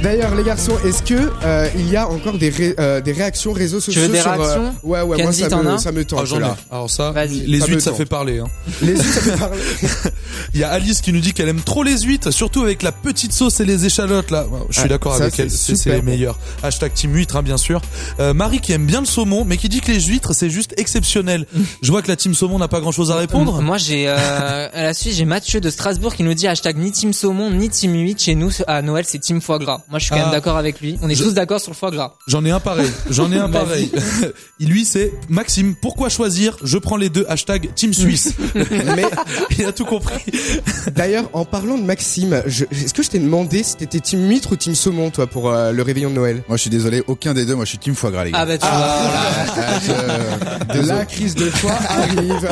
[0.07, 3.53] D'ailleurs, les garçons, est-ce que euh, il y a encore des, ré- euh, des réactions
[3.53, 5.79] réseaux sociaux veux des sur, euh, réactions Ouais, ouais, moi Kenzie, ça t'en me, as
[5.79, 6.29] ça me tente.
[6.33, 6.57] Ah, là.
[6.71, 7.41] Alors ça, Vas-y.
[7.41, 7.99] les Ça huîtres, ça tente.
[7.99, 8.39] fait parler.
[8.39, 8.47] Hein.
[8.83, 9.61] Les huîtres, ça fait parler.
[10.55, 12.93] Il y a Alice qui nous dit qu'elle aime trop les huîtres, surtout avec la
[12.93, 14.47] petite sauce et les échalotes là.
[14.71, 16.39] Je suis Ah, d'accord ça, avec elle, c'est les meilleurs.
[16.63, 17.81] Hashtag team huître, hein, bien sûr.
[18.21, 20.73] Euh, Marie qui aime bien le saumon, mais qui dit que les huîtres c'est juste
[20.77, 21.47] exceptionnel.
[21.83, 23.61] Je vois que la team saumon n'a pas grand chose à répondre.
[23.61, 26.93] Moi j'ai euh, à la suite j'ai Mathieu de Strasbourg qui nous dit hashtag ni
[26.93, 29.81] team saumon ni team 8 chez nous à Noël c'est team foie gras.
[29.97, 30.25] Moi je suis quand Ah.
[30.25, 30.99] même d'accord avec lui.
[31.01, 32.13] On est Je- tous d'accord sur le foie gras.
[32.27, 32.91] J'en ai un pareil.
[33.09, 33.91] J'en ai un pareil.
[34.59, 35.75] Il lui c'est Maxime.
[35.81, 37.25] Pourquoi choisir Je prends les deux.
[37.31, 38.35] Hashtag Team Suisse.
[38.55, 39.07] Mais
[39.59, 40.23] Il a tout compris.
[40.95, 44.53] d'ailleurs, en parlant de Maxime, je- est-ce que je t'ai demandé si t'étais team huître
[44.53, 46.43] ou team saumon, toi, pour euh, le réveillon de Noël?
[46.49, 47.55] Moi, je suis désolé, aucun des deux.
[47.55, 48.41] Moi, je suis team foie gras, les gars.
[48.43, 49.79] Ah bah tu Ah,
[50.75, 52.49] je- La crise de foie arrive.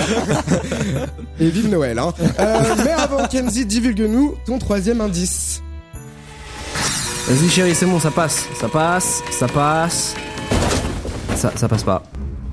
[1.41, 2.15] Et vive Noël, hein.
[2.41, 5.61] Euh, mais avant, Kenzie, divulgue-nous ton troisième indice.
[7.27, 8.47] Vas-y chérie, c'est bon, ça passe.
[8.61, 10.15] Ça passe, ça passe.
[11.35, 12.03] Ça, ça passe pas.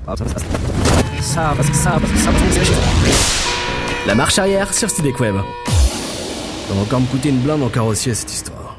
[0.06, 3.42] Ah, ça, ça, ça, passe, ça, passe, ça, passe.
[4.06, 5.36] La marche arrière sur Studek Web.
[5.66, 8.78] Ça va encore me coûter une blinde en carrossier cette histoire.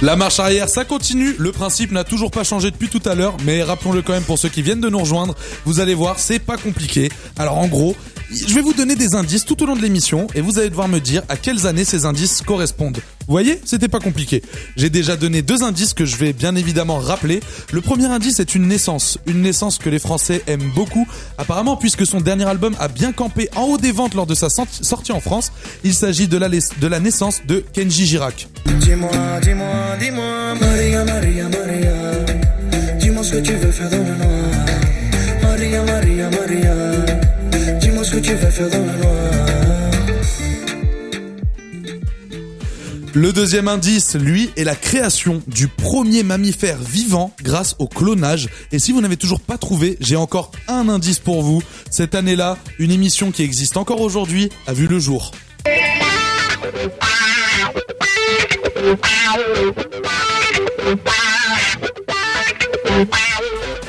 [0.00, 1.34] La marche arrière, ça continue.
[1.38, 4.38] Le principe n'a toujours pas changé depuis tout à l'heure, mais rappelons-le quand même pour
[4.38, 5.34] ceux qui viennent de nous rejoindre.
[5.64, 7.10] Vous allez voir, c'est pas compliqué.
[7.36, 7.96] Alors en gros,
[8.30, 10.88] je vais vous donner des indices tout au long de l'émission et vous allez devoir
[10.88, 12.96] me dire à quelles années ces indices correspondent.
[13.26, 14.42] Vous voyez, c'était pas compliqué.
[14.76, 17.40] J'ai déjà donné deux indices que je vais bien évidemment rappeler.
[17.72, 21.06] Le premier indice est une naissance, une naissance que les Français aiment beaucoup.
[21.38, 24.48] Apparemment, puisque son dernier album a bien campé en haut des ventes lors de sa
[24.48, 25.52] sortie en France,
[25.84, 28.48] il s'agit de la, naissance de Kenji Girac.
[33.22, 34.66] Ce que tu veux faire dans le noir.
[38.06, 39.16] Dis-moi ce que tu veux faire dans le noir.
[43.14, 48.48] Le deuxième indice, lui, est la création du premier mammifère vivant grâce au clonage.
[48.72, 51.62] Et si vous n'avez toujours pas trouvé, j'ai encore un indice pour vous.
[51.90, 55.32] Cette année-là, une émission qui existe encore aujourd'hui a vu le jour.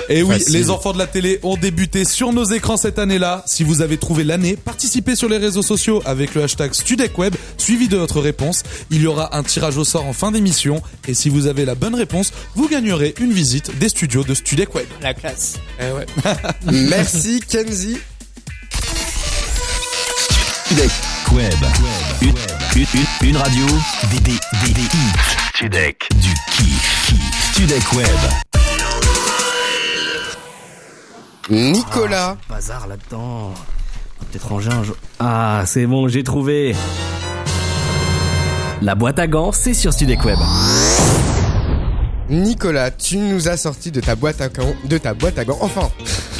[0.09, 3.43] Et oui, les enfants de la télé ont débuté sur nos écrans cette année-là.
[3.45, 7.87] Si vous avez trouvé l'année, participez sur les réseaux sociaux avec le hashtag StudecWeb, suivi
[7.87, 8.63] de votre réponse.
[8.89, 10.81] Il y aura un tirage au sort en fin d'émission.
[11.07, 14.87] Et si vous avez la bonne réponse, vous gagnerez une visite des studios de StudecWeb.
[15.01, 15.55] La classe.
[15.79, 16.05] Eh ouais.
[16.71, 17.97] Merci Kenzie.
[20.65, 21.53] StudecWeb.
[22.21, 22.29] Une,
[22.75, 22.85] une,
[23.21, 23.65] une, une radio.
[24.11, 24.31] Des, des,
[24.65, 25.37] des, des hits.
[25.55, 26.07] Studec.
[26.15, 27.11] Du kiff.
[27.53, 28.07] StudecWeb.
[31.49, 32.37] Nicolas.
[32.49, 33.53] Ah, bazar là-dedans.
[34.31, 34.95] Peut-être ranger un jour.
[35.19, 36.75] Ah, c'est bon, j'ai trouvé.
[38.81, 40.37] La boîte à gants, c'est sur StudecWeb.
[42.29, 45.57] Nicolas, tu nous as sorti de ta boîte à gants, de ta boîte à gants.
[45.61, 45.89] Enfin,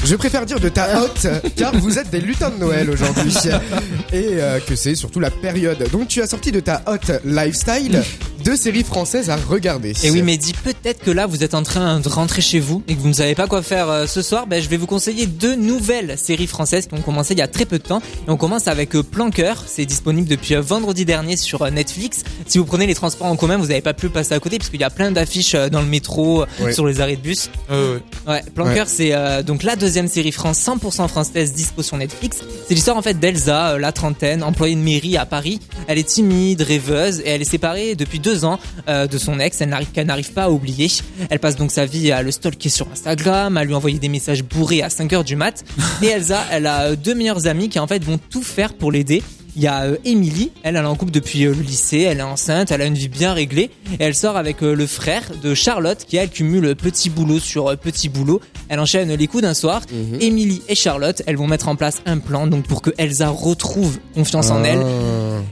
[0.03, 3.33] je préfère dire de ta hotte, car vous êtes des lutins de Noël aujourd'hui,
[4.11, 5.89] et euh, que c'est surtout la période.
[5.91, 8.03] Donc tu as sorti de ta hotte lifestyle
[8.47, 9.91] deux séries françaises à regarder.
[10.03, 12.81] Et oui, mais dis peut-être que là vous êtes en train de rentrer chez vous
[12.87, 14.47] et que vous ne savez pas quoi faire euh, ce soir.
[14.47, 17.49] Ben, je vais vous conseiller deux nouvelles séries françaises qui ont commencé il y a
[17.49, 18.01] très peu de temps.
[18.25, 19.65] Et on commence avec euh, Planqueur.
[19.67, 22.23] C'est disponible depuis euh, vendredi dernier sur euh, Netflix.
[22.45, 24.69] Si vous prenez les transports en commun, vous n'avez pas pu passer à côté parce
[24.69, 26.71] qu'il y a plein d'affiches euh, dans le métro, Ouais.
[26.71, 27.49] sur les arrêts de bus.
[27.69, 28.93] Euh, Ouais, Planqueur, Ouais.
[28.95, 32.37] c'est euh, donc la deuxième série France 100% française dispo sur Netflix.
[32.69, 35.59] C'est l'histoire en fait d'Elsa, euh, la trentaine, employée de mairie à Paris.
[35.87, 39.57] Elle est timide, rêveuse et elle est séparée depuis deux ans euh, de son ex.
[39.93, 40.89] Qu'elle n'arrive pas à oublier.
[41.29, 44.43] Elle passe donc sa vie à le stalker sur Instagram, à lui envoyer des messages
[44.43, 45.63] bourrés à 5 heures du mat.
[46.01, 48.91] Et Elsa, elle a euh, deux meilleures amies qui en fait vont tout faire pour
[48.91, 49.23] l'aider.
[49.57, 52.19] Il y a euh, Emily, elle, elle est en couple depuis euh, le lycée, elle
[52.19, 55.23] est enceinte, elle a une vie bien réglée et elle sort avec euh, le frère
[55.41, 58.39] de Charlotte qui elle cumule petit boulot sur euh, petit boulot.
[58.69, 59.81] Elle enchaîne les coups d'un soir.
[60.21, 63.97] Emily et Charlotte, elles vont mettre en place un plan donc pour que Elsa retrouve
[64.13, 64.83] confiance en elle.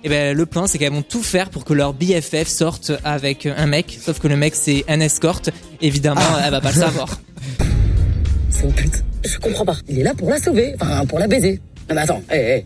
[0.04, 3.48] Et ben le plan c'est qu'elles vont tout faire pour que leur BFF sorte avec
[3.48, 5.50] un mec, sauf que le mec c'est un escorte.
[5.82, 7.20] Évidemment, elle va pas le savoir.
[8.52, 9.04] C'est une pute.
[9.26, 9.76] Je comprends pas.
[9.90, 11.60] Il est là pour la sauver, enfin pour la baiser.
[11.90, 12.66] Non mais attends, hé, hé.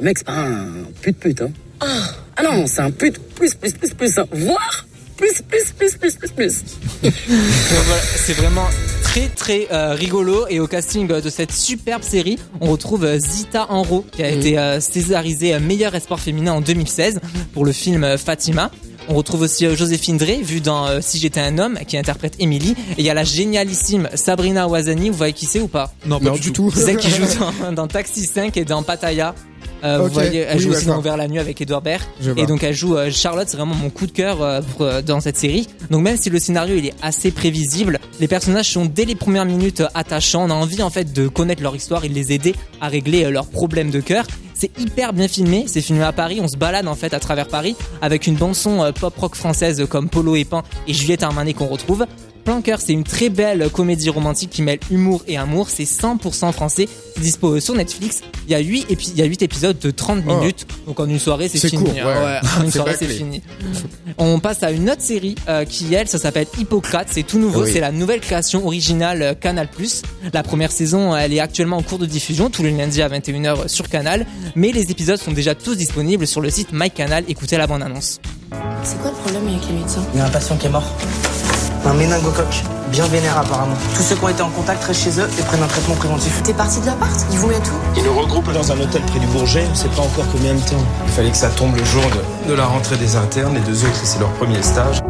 [0.00, 1.50] Le mec c'est pas un pute pute, hein.
[1.80, 1.86] Ah,
[2.36, 4.26] ah non, c'est un pute plus plus plus plus, hein.
[4.32, 4.86] voire
[5.16, 6.62] plus plus plus plus plus plus.
[7.02, 8.66] Voilà, c'est vraiment
[9.02, 13.66] très très euh, rigolo et au casting de cette superbe série, on retrouve euh, Zita
[13.70, 17.20] Enro qui a été euh, césarisée euh, meilleur espoir féminin en 2016
[17.52, 18.70] pour le film euh, Fatima.
[19.08, 22.34] On retrouve aussi euh, Joséphine Drey, vue dans euh, Si j'étais un homme, qui interprète
[22.38, 22.70] Emily.
[22.96, 25.92] Et il y a la génialissime Sabrina Ouazani, vous voyez qui c'est ou pas?
[26.06, 26.70] Non, pas du tout.
[26.72, 27.24] C'est celle qui joue
[27.60, 29.34] dans, dans Taxi 5 et dans Pattaya.
[29.84, 30.98] Euh, Vous voyez, elle oui, joue aussi dans.
[30.98, 32.02] Ouvert la nuit avec Edouard Baird.
[32.36, 35.00] Et donc elle joue euh, Charlotte, c'est vraiment mon coup de cœur euh, pour, euh,
[35.02, 35.68] dans cette série.
[35.90, 39.46] Donc même si le scénario il est assez prévisible, les personnages sont dès les premières
[39.46, 40.44] minutes euh, attachants.
[40.44, 43.30] On a envie en fait de connaître leur histoire et de les aider à régler
[43.30, 44.26] leurs problèmes de cœur.
[44.54, 47.48] C'est hyper bien filmé, c'est filmé à Paris, on se balade en fait à travers
[47.48, 51.54] Paris avec une bande son pop rock française comme Polo et Pan et Juliette Armanet
[51.54, 52.04] qu'on retrouve.
[52.44, 55.68] Planqueur, c'est une très belle comédie romantique qui mêle humour et amour.
[55.70, 56.88] C'est 100% français.
[57.16, 58.22] C'est dispo sur Netflix.
[58.48, 60.36] Il y a 8, épi- il y a 8 épisodes de 30 Oh.
[60.36, 60.66] minutes.
[60.86, 61.84] Donc en une soirée, c'est C'est fini.
[61.84, 62.02] court, ouais.
[62.58, 63.42] en une C'est soirée, c'est fini.
[64.18, 67.08] On passe à une autre série euh, qui, elle, ça s'appelle Hippocrate.
[67.10, 67.64] C'est tout nouveau.
[67.64, 67.70] Oui.
[67.72, 69.68] C'est la nouvelle création originale euh, Canal+.
[70.32, 73.68] La première saison, elle est actuellement en cours de diffusion tous les lundis à 21h
[73.68, 74.26] sur Canal.
[74.56, 77.24] Mais les épisodes sont déjà tous disponibles sur le site MyCanal.
[77.28, 78.18] Écoutez la bande-annonce.
[78.82, 80.04] C'est quoi le problème avec les médecins?
[80.14, 80.90] Il y a un patient qui est mort.
[81.86, 82.62] Un méningocoque.
[82.90, 83.74] Bien vénère apparemment.
[83.96, 86.42] Tous ceux qui ont été en contact restent chez eux et prennent un traitement préventif.
[86.42, 87.26] T'es parti de l'appart?
[87.32, 89.88] Ils vous mettent où Ils nous regroupent dans un hôtel près du Bourget, on sait
[89.88, 90.84] pas encore combien de temps.
[91.06, 92.02] Il fallait que ça tombe le jour
[92.46, 95.00] de, de la rentrée des internes, les deux autres c'est leur premier stage.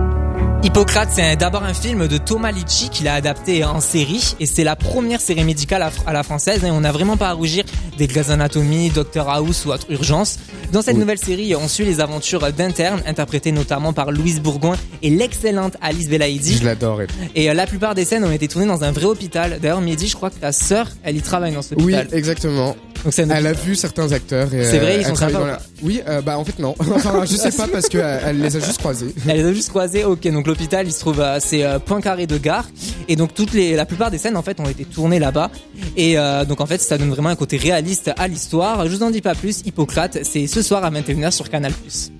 [0.63, 4.63] Hippocrate, c'est d'abord un film de Thomas Litchi qu'il a adapté en série et c'est
[4.63, 7.65] la première série médicale à, la française et on n'a vraiment pas à rougir
[7.97, 10.39] des Grey's Anatomy, Doctor House ou autre urgence.
[10.71, 15.11] Dans cette nouvelle série, on suit les aventures d'internes interprétées notamment par Louise Bourgoin et
[15.11, 16.59] l'excellente Alice Belaïdi.
[16.59, 17.01] Je l'adore.
[17.35, 19.59] Et euh, la plupart des scènes ont été tournées dans un vrai hôpital.
[19.61, 22.09] D'ailleurs, Mehdi, je crois que ta sœur, elle y travaille dans ce Oui, hôpital.
[22.13, 22.77] exactement.
[23.05, 24.53] Donc c'est un Elle a vu certains acteurs.
[24.55, 26.75] et, C'est vrai, euh, ils sont sympas la- Oui, euh, bah en fait non.
[26.95, 29.15] Enfin, je sais pas parce que euh, elle les a juste croisés.
[29.27, 30.05] Elle les a juste croisés.
[30.05, 32.69] Ok, donc l'hôpital, il se trouve à c'est euh, Poincaré de Gare,
[33.09, 35.51] et donc toutes les, la plupart des scènes en fait ont été tournées là-bas,
[35.97, 36.17] et
[36.49, 38.87] donc en fait ça donne vraiment un côté réaliste à l'histoire.
[38.87, 39.63] Je vous en dis pas plus.
[39.65, 41.73] Hippocrate, c'est ce soir à 21h sur Canal+.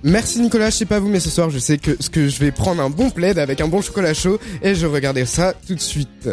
[0.03, 2.39] Merci Nicolas, je sais pas vous, mais ce soir je sais que ce que je
[2.39, 5.75] vais prendre un bon plaid avec un bon chocolat chaud et je regardais ça tout
[5.75, 6.29] de suite.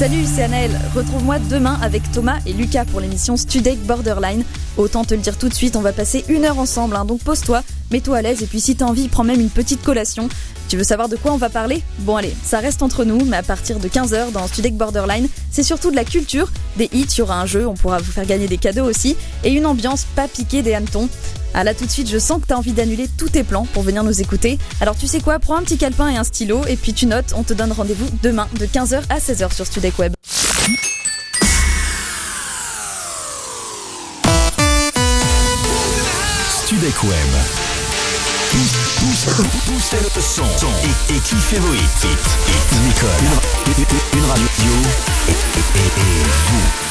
[0.00, 0.70] Salut, c'est Anaël.
[0.96, 4.44] Retrouve-moi demain avec Thomas et Lucas pour l'émission Studek Borderline.
[4.78, 7.20] Autant te le dire tout de suite, on va passer une heure ensemble, hein, donc
[7.20, 10.30] pose-toi, mets-toi à l'aise et puis si t'as envie, prends même une petite collation.
[10.70, 11.82] Tu veux savoir de quoi on va parler?
[11.98, 15.64] Bon allez, ça reste entre nous, mais à partir de 15h dans Studek Borderline, c'est
[15.64, 18.24] surtout de la culture, des hits, il y aura un jeu, on pourra vous faire
[18.24, 21.10] gagner des cadeaux aussi, et une ambiance pas piquée des hannetons.
[21.54, 23.82] Ah là tout de suite, je sens que t'as envie d'annuler tous tes plans pour
[23.82, 24.58] venir nous écouter.
[24.80, 27.32] Alors tu sais quoi, prends un petit calepin et un stylo, et puis tu notes,
[27.36, 30.12] on te donne rendez-vous demain de 15h à 16h sur Studek Web.
[37.04, 37.30] Web.
[38.50, 40.42] Pousse, le son
[40.84, 41.80] et, et kiffez vos hits.
[42.84, 43.10] Nicole,
[43.66, 44.72] une, une- radio
[45.28, 46.89] et, et-.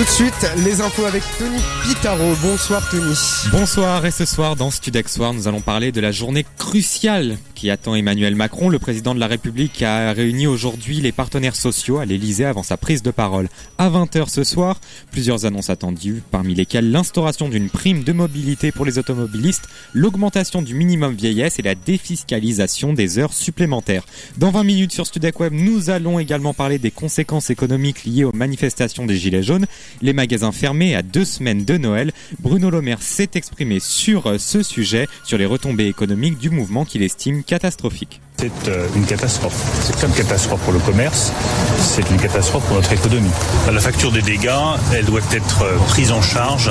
[0.00, 2.34] Tout de suite, les infos avec Tony Pitaro.
[2.40, 3.14] Bonsoir Tony.
[3.52, 7.68] Bonsoir et ce soir dans Studek Soir nous allons parler de la journée cruciale qui
[7.68, 8.70] attend Emmanuel Macron.
[8.70, 12.78] Le président de la République a réuni aujourd'hui les partenaires sociaux à l'Elysée avant sa
[12.78, 13.50] prise de parole.
[13.76, 14.80] À 20h ce soir,
[15.10, 20.74] plusieurs annonces attendues, parmi lesquelles l'instauration d'une prime de mobilité pour les automobilistes, l'augmentation du
[20.74, 24.06] minimum vieillesse et la défiscalisation des heures supplémentaires.
[24.38, 28.32] Dans 20 minutes sur Studek Web, nous allons également parler des conséquences économiques liées aux
[28.32, 29.66] manifestations des Gilets jaunes,
[30.02, 32.12] les magasins fermés à deux semaines de Noël.
[32.40, 36.84] Bruno Le Maire s'est exprimé sur euh, ce sujet, sur les retombées économiques du mouvement
[36.84, 38.20] qu'il estime catastrophique.
[38.38, 39.54] C'est euh, une catastrophe.
[39.82, 41.32] C'est pas une catastrophe pour le commerce,
[41.78, 43.30] c'est une catastrophe pour notre économie.
[43.70, 44.50] La facture des dégâts,
[44.94, 46.70] elle doit être euh, prise en charge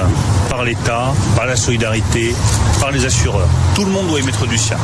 [0.49, 2.33] par l'État, par la solidarité,
[2.79, 3.49] par les assureurs.
[3.75, 4.77] Tout le monde doit y mettre du sien.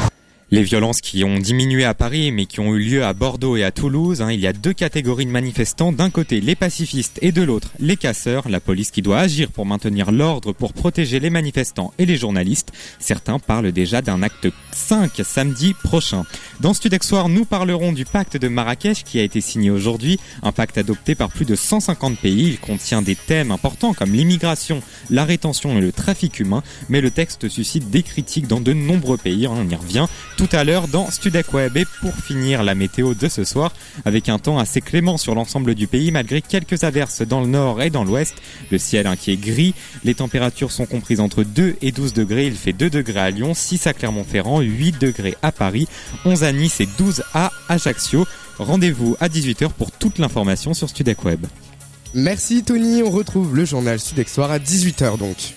[0.55, 3.65] Les violences qui ont diminué à Paris mais qui ont eu lieu à Bordeaux et
[3.65, 7.33] à Toulouse, hein, il y a deux catégories de manifestants, d'un côté les pacifistes et
[7.33, 11.29] de l'autre les casseurs, la police qui doit agir pour maintenir l'ordre, pour protéger les
[11.29, 12.71] manifestants et les journalistes.
[12.99, 16.23] Certains parlent déjà d'un acte 5 samedi prochain.
[16.61, 20.53] Dans Studex Soir, nous parlerons du pacte de Marrakech qui a été signé aujourd'hui, un
[20.53, 22.47] pacte adopté par plus de 150 pays.
[22.47, 27.11] Il contient des thèmes importants comme l'immigration, la rétention et le trafic humain, mais le
[27.11, 30.07] texte suscite des critiques dans de nombreux pays, hein, on y revient
[30.53, 31.77] à l'heure dans Studek Web.
[31.77, 33.73] Et pour finir la météo de ce soir,
[34.05, 37.81] avec un temps assez clément sur l'ensemble du pays, malgré quelques averses dans le nord
[37.81, 38.35] et dans l'ouest,
[38.71, 39.73] le ciel hein, qui est gris,
[40.03, 43.53] les températures sont comprises entre 2 et 12 degrés, il fait 2 degrés à Lyon,
[43.53, 45.87] 6 à Clermont-Ferrand, 8 degrés à Paris,
[46.25, 48.27] 11 à Nice et 12 à Ajaccio.
[48.57, 51.45] Rendez-vous à 18h pour toute l'information sur Studek Web.
[52.13, 55.55] Merci Tony, on retrouve le journal Sud Soir à 18h donc.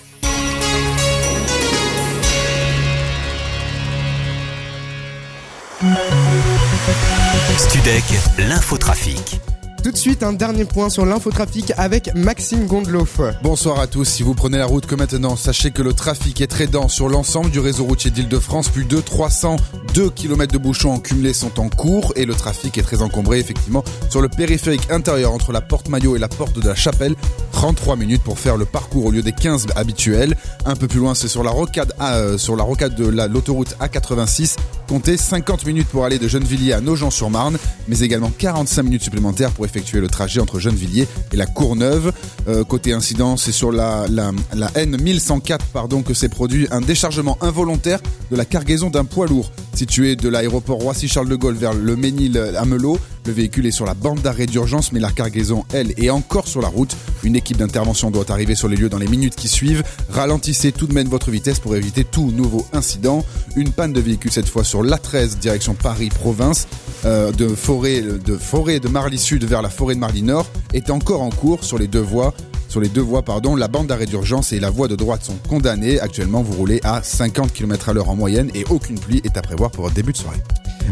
[7.57, 8.03] Studek,
[8.37, 9.39] l'infotrafic.
[9.83, 13.07] Tout de suite, un dernier point sur l'infotrafic avec Maxime Gondelot.
[13.41, 14.03] Bonsoir à tous.
[14.05, 17.07] Si vous prenez la route que maintenant, sachez que le trafic est très dense sur
[17.07, 18.67] l'ensemble du réseau routier d'Île-de-France.
[18.69, 22.81] Plus de 302 km de bouchons en cumulé sont en cours et le trafic est
[22.83, 26.67] très encombré effectivement sur le périphérique intérieur entre la porte Maillot et la porte de
[26.67, 27.15] la Chapelle.
[27.53, 30.35] 33 minutes pour faire le parcours au lieu des 15 habituels.
[30.65, 33.27] Un peu plus loin, c'est sur la rocade A, euh, sur la rocade de la-
[33.27, 34.55] l'autoroute A86.
[34.87, 37.57] Comptez 50 minutes pour aller de Gennevilliers à Nogent-sur-Marne,
[37.87, 42.11] mais également 45 minutes supplémentaires pour effectuer le trajet entre Gennevilliers et la Courneuve.
[42.47, 47.37] Euh, côté incident, c'est sur la, la, la N1104 pardon, que s'est produit un déchargement
[47.41, 47.99] involontaire
[48.31, 52.99] de la cargaison d'un poids lourd situé de l'aéroport Roissy-Charles de Gaulle vers le Ménil-Amelot.
[53.25, 56.61] Le véhicule est sur la bande d'arrêt d'urgence, mais la cargaison, elle, est encore sur
[56.61, 56.95] la route.
[57.23, 59.83] Une équipe d'intervention doit arriver sur les lieux dans les minutes qui suivent.
[60.09, 63.25] Ralentissez tout de même votre vitesse pour éviter tout nouveau incident.
[63.55, 66.67] Une panne de véhicule cette fois sur l'A13 direction Paris-Province,
[67.05, 70.89] euh, de forêt de forêt de Marly Sud vers la forêt de Marly Nord est
[70.89, 72.33] encore en cours sur les deux voies.
[72.69, 73.23] Sur les deux voies,
[73.57, 75.99] la bande d'arrêt d'urgence et la voie de droite sont condamnées.
[75.99, 79.41] Actuellement, vous roulez à 50 km à l'heure en moyenne et aucune pluie est à
[79.41, 80.37] prévoir pour votre début de soirée.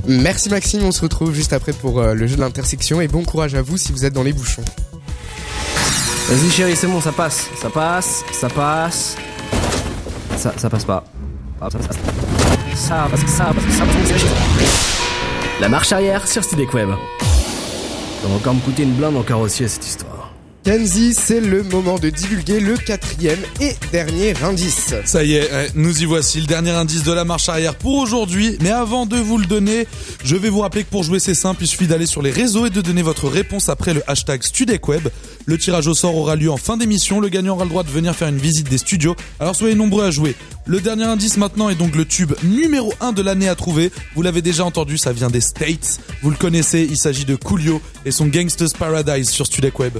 [0.05, 3.23] Merci Maxime, on se retrouve juste après pour euh, le jeu de l'intersection et bon
[3.23, 4.63] courage à vous si vous êtes dans les bouchons.
[6.29, 9.15] Vas-y chérie, c'est bon, ça passe, ça passe, ça passe.
[10.37, 11.03] ça, ça passe pas.
[11.61, 11.89] Ah, ça, ça,
[12.75, 13.45] ça, ça,
[15.59, 16.89] La marche arrière sur Studek Web.
[18.21, 20.06] Ça va encore me coûter une blinde en carrossier cette histoire.
[20.67, 24.93] Kenzie, c'est le moment de divulguer le quatrième et dernier indice.
[25.05, 27.95] Ça y est, eh, nous y voici, le dernier indice de la marche arrière pour
[27.95, 28.57] aujourd'hui.
[28.59, 29.87] Mais avant de vous le donner,
[30.25, 32.65] je vais vous rappeler que pour jouer c'est simple, il suffit d'aller sur les réseaux
[32.65, 35.07] et de donner votre réponse après le hashtag StudecWeb.
[35.45, 37.89] Le tirage au sort aura lieu en fin d'émission, le gagnant aura le droit de
[37.89, 40.35] venir faire une visite des studios, alors soyez nombreux à jouer.
[40.65, 43.89] Le dernier indice maintenant est donc le tube numéro 1 de l'année à trouver.
[44.15, 46.01] Vous l'avez déjà entendu, ça vient des States.
[46.21, 49.99] Vous le connaissez, il s'agit de Coolio et son Gangsta's Paradise sur StudecWeb.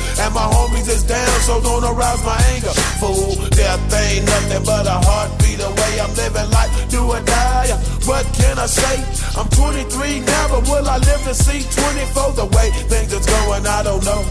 [0.19, 2.73] And my homies is down, so don't arouse my anger.
[2.99, 5.99] Fool, death ain't nothing but a heartbeat away.
[6.01, 7.69] I'm living life, do or die.
[8.05, 8.97] What can I say?
[9.37, 12.33] I'm 23 now, but will I live to see 24?
[12.33, 14.23] The way things is going, I don't know.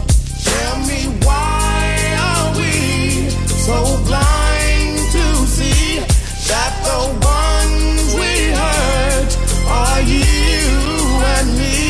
[0.44, 6.00] Tell me why are we so blind to see
[6.50, 9.30] that the ones we hurt
[9.68, 10.24] are you
[11.34, 11.89] and me?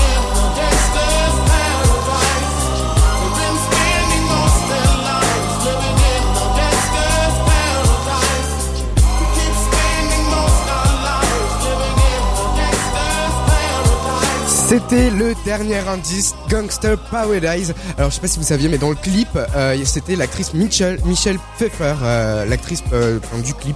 [14.71, 17.73] C'était le dernier indice Gangster Paradise.
[17.97, 20.97] Alors je sais pas si vous saviez, mais dans le clip, euh, c'était l'actrice Michelle
[21.03, 23.75] Michelle Pfeiffer, euh, l'actrice euh, du clip.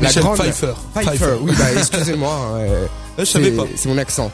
[0.00, 0.68] Michelle Pfeiffer.
[0.94, 1.10] Pfeiffer.
[1.10, 1.34] Pfeiffer.
[1.42, 2.32] Oui, bah excusez-moi.
[2.56, 2.86] euh,
[3.18, 3.64] Je savais c'est- pas.
[3.76, 4.30] C'est mon accent.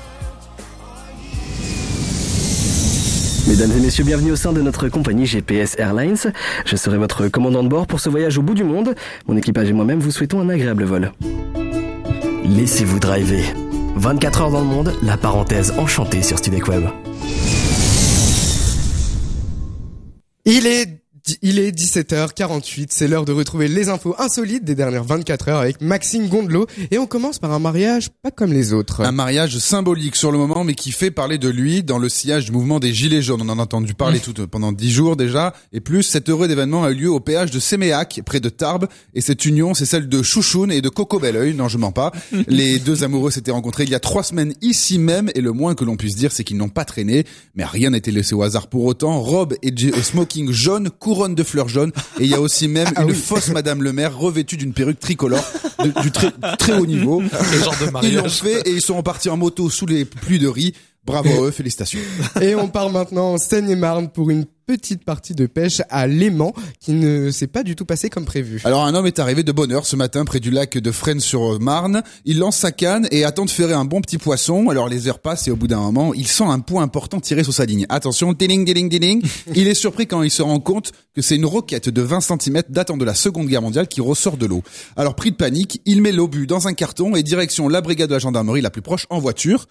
[3.48, 6.18] Mesdames et messieurs, bienvenue au sein de notre compagnie GPS Airlines.
[6.66, 8.94] Je serai votre commandant de bord pour ce voyage au bout du monde.
[9.26, 11.10] Mon équipage et moi-même vous souhaitons un agréable vol.
[12.44, 13.42] Laissez-vous driver.
[13.96, 16.84] 24 heures dans le monde, la parenthèse enchantée sur Studek Web.
[20.44, 21.02] Il est
[21.42, 25.80] il est 17h48, c'est l'heure de retrouver les infos insolites des dernières 24 heures avec
[25.80, 29.00] Maxime Gondelot et on commence par un mariage pas comme les autres.
[29.02, 32.46] Un mariage symbolique sur le moment, mais qui fait parler de lui dans le sillage
[32.46, 33.42] du mouvement des Gilets jaunes.
[33.42, 35.52] On en a entendu parler tout pendant dix jours déjà.
[35.72, 38.86] Et plus, cet heureux événement a eu lieu au péage de Séméac, près de Tarbes.
[39.14, 41.54] Et cette union, c'est celle de Chouchoun et de Coco Belleuil.
[41.54, 42.12] Non, je mens pas.
[42.48, 45.30] Les deux amoureux s'étaient rencontrés il y a trois semaines ici même.
[45.34, 47.24] Et le moins que l'on puisse dire, c'est qu'ils n'ont pas traîné.
[47.54, 49.20] Mais rien n'était laissé au hasard pour autant.
[49.20, 52.40] Robe et J- et smoking jaune courent couronne de fleurs jaunes et il y a
[52.40, 55.44] aussi même Ah une fausse Madame le Maire revêtue d'une perruque tricolore
[55.82, 57.22] de- du très, très haut niveau.
[57.52, 58.12] Le genre de mariage.
[58.12, 60.74] Ils l'ont fait et ils sont repartis en moto sous les pluies de riz.
[61.04, 62.00] Bravo à eux, félicitations.
[62.40, 66.90] Et on part maintenant en Seine-et-Marne pour une petite partie de pêche à Léman qui
[66.90, 68.60] ne s'est pas du tout passé comme prévu.
[68.64, 72.02] Alors un homme est arrivé de bonne heure ce matin près du lac de Fresnes-sur-Marne.
[72.24, 74.68] Il lance sa canne et attend de ferrer un bon petit poisson.
[74.68, 77.44] Alors les heures passent et au bout d'un moment, il sent un point important tiré
[77.44, 77.86] sur sa ligne.
[77.90, 79.22] Attention, diling, diling, diling.
[79.54, 82.62] Il est surpris quand il se rend compte que c'est une roquette de 20 cm
[82.68, 84.62] datant de la Seconde Guerre mondiale qui ressort de l'eau.
[84.96, 88.14] Alors pris de panique, il met l'obus dans un carton et direction la brigade de
[88.14, 89.66] la gendarmerie la plus proche en voiture.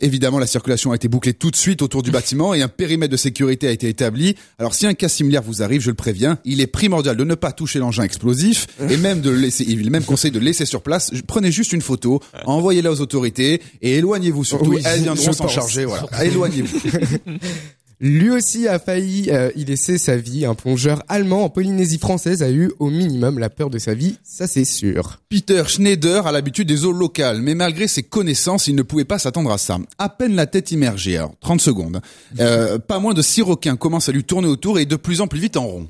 [0.00, 3.12] Évidemment, la circulation a été bouclée tout de suite autour du bâtiment et un périmètre
[3.12, 4.31] de sécurité a été établi.
[4.58, 7.34] Alors si un cas similaire vous arrive, je le préviens, il est primordial de ne
[7.34, 10.66] pas toucher l'engin explosif et même de le laisser, il même conseille de le laisser
[10.66, 11.10] sur place.
[11.26, 14.70] Prenez juste une photo, envoyez-la aux autorités et éloignez-vous surtout.
[14.70, 15.84] Oui, Elles viendront s'en charger.
[15.84, 16.78] Voilà, éloignez-vous.
[18.04, 20.44] Lui aussi a failli euh, y laisser sa vie.
[20.44, 24.18] Un plongeur allemand en Polynésie française a eu au minimum la peur de sa vie,
[24.24, 25.20] ça c'est sûr.
[25.28, 29.20] Peter Schneider a l'habitude des eaux locales, mais malgré ses connaissances, il ne pouvait pas
[29.20, 29.78] s'attendre à ça.
[29.98, 32.00] À peine la tête immergée, alors 30 secondes,
[32.40, 35.28] euh, pas moins de six requins commencent à lui tourner autour et de plus en
[35.28, 35.88] plus vite en rond.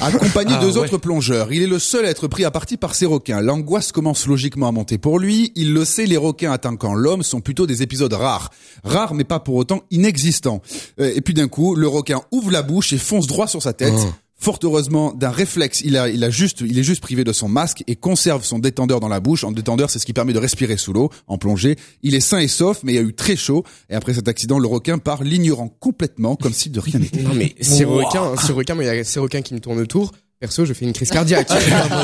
[0.00, 0.84] Accompagné Ah, de deux ouais.
[0.84, 3.40] autres plongeurs, il est le seul à être pris à partie par ces requins.
[3.40, 5.52] L'angoisse commence logiquement à monter pour lui.
[5.56, 8.50] Il le sait, les requins attaquant l'homme sont plutôt des épisodes rares.
[8.84, 10.62] Rares, mais pas pour autant inexistants.
[11.00, 13.72] Euh, Et puis d'un coup, le requin ouvre la bouche et fonce droit sur sa
[13.72, 13.94] tête.
[13.96, 14.12] Oh.
[14.40, 17.48] Fort heureusement, d'un réflexe, il a, il a juste, il est juste privé de son
[17.48, 19.42] masque et conserve son détendeur dans la bouche.
[19.42, 21.74] En détendeur, c'est ce qui permet de respirer sous l'eau, en plongée.
[22.04, 23.64] Il est sain et sauf, mais il a eu très chaud.
[23.90, 27.22] Et après cet accident, le requin part l'ignorant complètement, comme si de rien n'était.
[27.22, 29.80] Non mais ces requins, ces requins, moi il y a ces requins qui me tournent
[29.80, 30.12] autour.
[30.38, 31.48] Perso, je fais une crise cardiaque.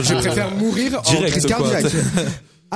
[0.02, 1.86] je préfère mourir en Direct, crise cardiaque.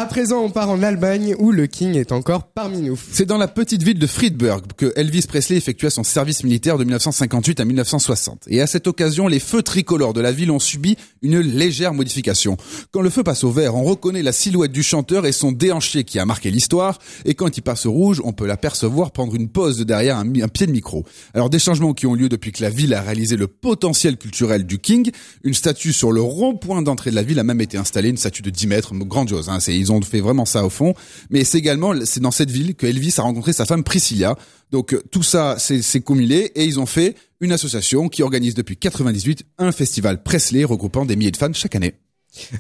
[0.00, 2.96] À présent, on part en Allemagne où le King est encore parmi nous.
[3.10, 6.84] C'est dans la petite ville de Friedberg que Elvis Presley effectua son service militaire de
[6.84, 8.44] 1958 à 1960.
[8.46, 12.56] Et à cette occasion, les feux tricolores de la ville ont subi une légère modification.
[12.92, 16.04] Quand le feu passe au vert, on reconnaît la silhouette du chanteur et son déhanché
[16.04, 17.00] qui a marqué l'histoire.
[17.24, 20.68] Et quand il passe au rouge, on peut l'apercevoir prendre une de derrière un, pied
[20.68, 21.04] de micro.
[21.34, 24.64] Alors des changements qui ont lieu depuis que la ville a réalisé le potentiel culturel
[24.64, 25.10] du King.
[25.42, 28.42] Une statue sur le rond-point d'entrée de la ville a même été installée, une statue
[28.42, 29.48] de 10 mètres, grandiose.
[29.48, 29.58] Hein.
[29.88, 30.94] Ils ont fait vraiment ça au fond.
[31.30, 34.36] Mais c'est également, c'est dans cette ville que Elvis a rencontré sa femme Priscilla.
[34.70, 38.76] Donc euh, tout ça, c'est cumulé et ils ont fait une association qui organise depuis
[38.76, 41.94] 98 un festival Presley regroupant des milliers de fans chaque année.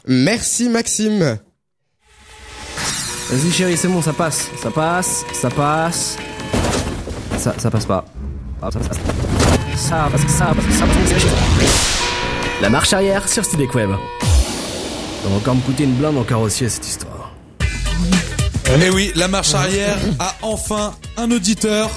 [0.06, 1.38] Merci Maxime.
[3.30, 6.16] Vas-y chérie, c'est bon, ça passe, ça passe, ça passe.
[7.36, 8.06] Ça, ça passe pas.
[8.62, 11.26] Ah, ça, ça, ça, passe, ça, passe, ça, passe,
[12.62, 13.90] La marche arrière sur Studek Web.
[15.22, 17.17] Ça va encore me coûter une blinde en carrossier cette histoire.
[18.76, 21.90] Eh oui, la marche arrière a enfin un auditeur.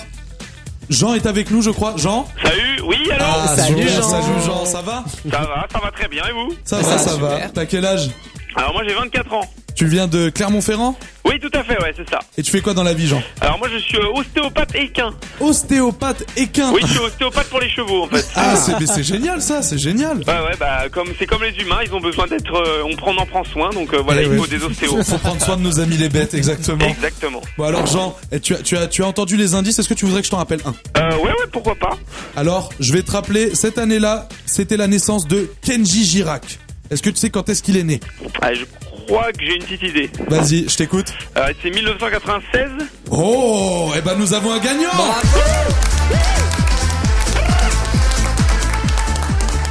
[0.89, 1.93] Jean est avec nous, je crois.
[1.97, 4.01] Jean Salut, oui, alors Ah, Salut, Jean.
[4.09, 6.53] Salut Jean, ça va Ça va, ça va très bien, et vous?
[6.63, 7.49] Ça va, ça va.
[7.53, 8.09] T'as quel âge?
[8.55, 9.41] Alors moi j'ai 24 ans.
[9.75, 10.97] Tu viens de Clermont-Ferrand?
[11.25, 12.19] Oui, tout à fait, ouais, c'est ça.
[12.37, 13.21] Et tu fais quoi dans la vie, Jean?
[13.39, 15.11] Alors moi je suis euh, ostéopathe équin.
[15.39, 18.25] Ostéopathe équin Oui, je suis ostéopathe pour les chevaux en fait.
[18.35, 20.17] Ah, c'est mais c'est génial ça, c'est génial.
[20.17, 23.11] Ouais, ouais, bah comme c'est comme les humains, ils ont besoin d'être, euh, on prend,
[23.13, 24.37] on en prend soin, donc euh, voilà, Eh il ouais.
[24.37, 24.97] faut des ostéos.
[24.97, 26.85] Faut, faut prendre soin de nos amis les bêtes, exactement.
[26.85, 27.41] Exactement.
[27.57, 29.93] Bon alors Jean, eh, tu as, tu as, tu as entendu les indices, est-ce que
[29.93, 30.75] tu voudrais que je t'en rappelle un?
[30.97, 31.97] Euh, ouais, ouais, pourquoi pas.
[32.35, 36.59] Alors, je vais te rappeler, cette année-là, c'était la naissance de Kenji Girac.
[36.89, 38.01] Est-ce que tu sais quand est-ce qu'il est né?
[38.41, 38.65] Ah, je
[39.01, 40.09] crois que j'ai une petite idée.
[40.27, 41.13] Vas-y, je t'écoute.
[41.37, 42.69] Euh, c'est 1996.
[43.11, 46.50] Oh, eh ben nous avons un gagnant Bravo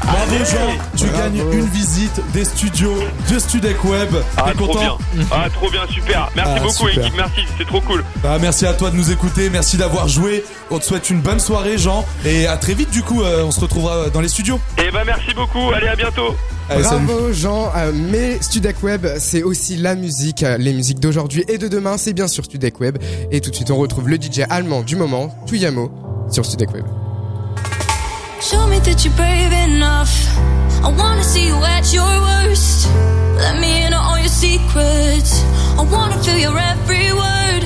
[0.05, 2.94] Jean, tu gagnes une visite des studios
[3.30, 4.09] de Studec Web.
[4.36, 5.26] Ah, T'es trop content bien.
[5.30, 6.30] Ah, trop bien, super.
[6.34, 7.05] Merci Ah, beaucoup, super.
[7.07, 8.05] équipe, merci, c'est trop cool.
[8.22, 10.44] Bah, merci à toi de nous écouter, merci d'avoir joué.
[10.70, 13.51] On te souhaite une bonne soirée Jean et à très vite du coup, euh, on
[13.51, 14.59] se retrouvera dans les studios.
[14.78, 16.34] Et bah merci beaucoup, allez à bientôt.
[16.68, 17.05] Allez, salut.
[17.07, 21.59] Bravo Jean, Euh, mais Studek Web, c'est aussi la musique, Euh, les musiques d'aujourd'hui et
[21.59, 22.98] de demain, c'est bien sur Studek Web.
[23.30, 25.90] Et tout de suite, on retrouve le DJ allemand du moment, Tuyamo,
[26.30, 26.84] sur Studek Web.
[28.41, 30.12] Show me that you're brave enough.
[30.82, 32.88] I wanna see you at your worst.
[33.36, 35.45] Let me in on all your secrets.
[35.78, 37.62] I wanna feel your every word.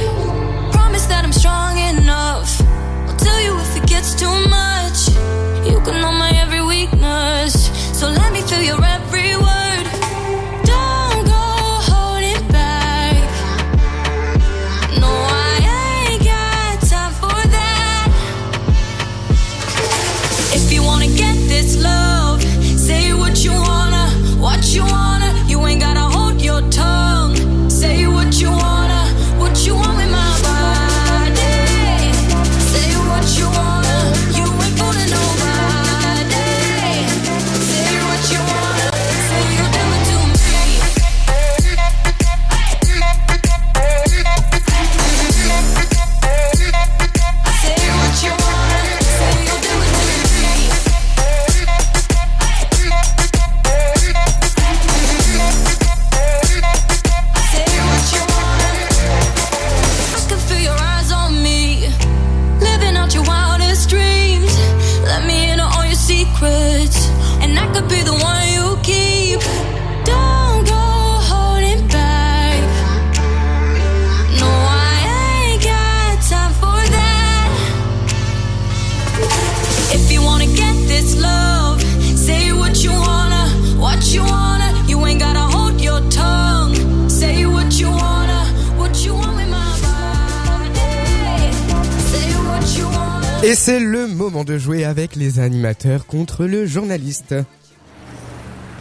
[0.72, 2.60] Promise that I'm strong enough.
[3.08, 4.98] I'll tell you if it gets too much.
[5.70, 7.70] You can know my every weakness.
[7.96, 9.53] So let me feel your every word.
[93.44, 97.34] Et c'est le moment de jouer avec les animateurs contre le journaliste.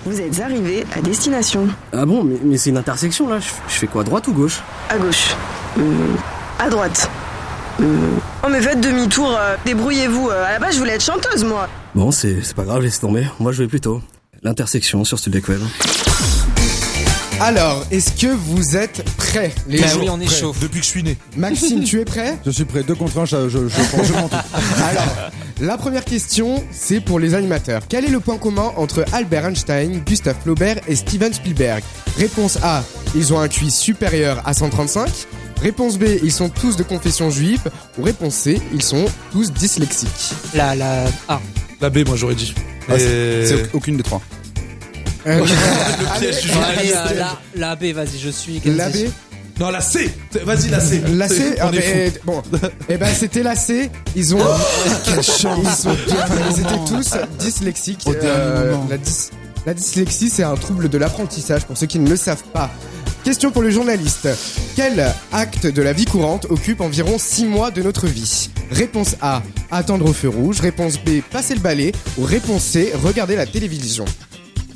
[0.05, 1.67] Vous êtes arrivé à destination.
[1.91, 3.39] Ah bon, mais, mais c'est une intersection là.
[3.39, 4.61] Je, je fais quoi, droite ou gauche?
[4.87, 5.35] À gauche.
[5.77, 6.15] Euh,
[6.59, 7.09] à droite.
[7.81, 7.85] Euh...
[8.45, 10.29] Oh mais faites demi-tour, euh, débrouillez-vous.
[10.29, 11.67] Euh, à la base je voulais être chanteuse moi.
[11.93, 13.27] Bon, c'est c'est pas grave, laisse tomber.
[13.41, 14.01] Moi, je vais plutôt.
[14.43, 15.59] L'intersection sur Studek Web.
[17.41, 20.35] Alors, est-ce que vous êtes prêts les Bah gens oui, on est Prêts.
[20.39, 20.55] chaud.
[20.61, 21.17] Depuis que je suis né.
[21.35, 24.13] Maxime, tu es prêt Je suis prêt, deux contre un, je, je, je, prends- je
[24.13, 24.35] prends tout.
[24.83, 27.81] Alors, la première question, c'est pour les animateurs.
[27.89, 31.83] Quel est le point commun entre Albert Einstein, Gustave Flaubert et Steven Spielberg
[32.17, 32.83] Réponse A,
[33.15, 35.09] ils ont un QI supérieur à 135.
[35.61, 37.61] Réponse B, ils sont tous de confession juive.
[37.97, 40.33] Ou réponse C, ils sont tous dyslexiques.
[40.53, 41.41] La, la, ah.
[41.81, 42.53] La B, moi j'aurais dit.
[42.87, 44.21] Ah, c'est aucune des trois.
[45.25, 46.93] Le piège du Ouais, journaliste.
[46.93, 48.61] la, la, la B, vas-y, je suis.
[48.65, 48.95] La B
[49.59, 50.13] Non, la C.
[50.43, 51.01] Vas-y, la C.
[51.13, 52.19] La C, ah, mais, fous.
[52.25, 52.41] bon,
[52.89, 53.89] eh ben c'était la C.
[54.15, 54.39] Ils ont,
[55.17, 55.65] ils, sont,
[56.51, 58.01] ils étaient tous dyslexiques.
[58.05, 59.29] Au Euh, la, dys-
[59.65, 62.69] la dyslexie, c'est un trouble de l'apprentissage pour ceux qui ne le savent pas.
[63.23, 64.27] Question pour le journaliste.
[64.75, 68.49] Quel acte de la vie courante occupe environ 6 mois de notre vie?
[68.69, 70.59] Réponse A, attendre au feu rouge.
[70.59, 71.93] Réponse B, passer le balai.
[72.17, 74.03] Ou réponse C, regarder la télévision.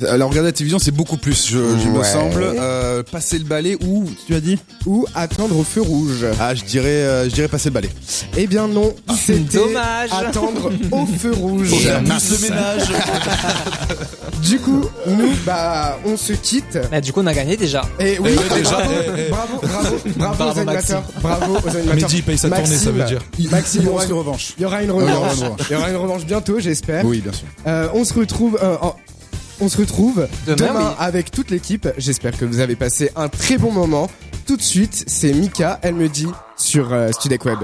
[0.06, 2.04] Alors regarder la télévision, c'est beaucoup plus, je, je me Ouais.
[2.04, 2.42] semble.
[2.44, 6.24] Euh, passer le balai ou, tu as dit Ou attendre au feu rouge.
[6.40, 7.90] Ah, je dirais, euh, je dirais passer le balai.
[8.36, 10.10] Eh bien non, c'était Dommage.
[10.12, 11.70] attendre au feu rouge.
[11.74, 12.82] Faire plus le ménage.
[14.42, 16.78] Du coup, nous, bah, on se quitte.
[16.92, 17.82] Bah, du coup, on a gagné déjà.
[17.98, 19.30] Et oui, Eh, déjà, bravo, eh, eh.
[19.30, 21.02] bravo, bravo, bravo, Bravo, aux animateurs.
[21.20, 21.94] Bravo aux animateurs.
[21.96, 23.20] Mehdi paye sa tournée, ça veut dire.
[23.50, 24.54] Maxime, il y aura, une revanche.
[24.56, 25.36] il y aura une revanche.
[25.68, 27.04] Il y aura une revanche bientôt, j'espère.
[27.04, 27.46] Oui, bien sûr.
[27.66, 28.58] Euh, on se retrouve.
[28.62, 28.94] euh, en-
[29.60, 30.94] On se retrouve Demain, demain, oui.
[30.98, 31.88] avec toute l'équipe.
[31.98, 34.08] J'espère que vous avez passé un très bon moment.
[34.46, 37.58] Tout de suite, c'est Mika, elle me dit, sur euh, Studek Web.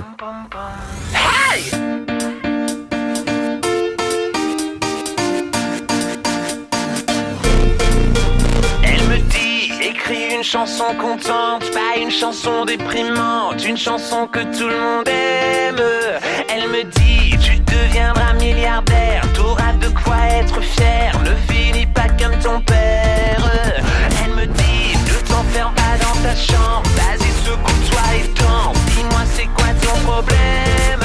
[8.82, 14.68] Elle me dit, écris une chanson contente, pas une chanson déprimante, une chanson que tout
[14.68, 15.80] le monde aime.
[16.48, 21.12] Elle me dit, tu deviendras milliardaire, t'auras de quoi être fier,
[21.48, 21.53] finis
[21.94, 23.50] pas comme ton père.
[24.24, 29.46] Elle me dit, ne t'enferme pas dans ta chambre, vas-y secoue-toi et danse, dis-moi c'est
[29.46, 31.00] quoi ton problème?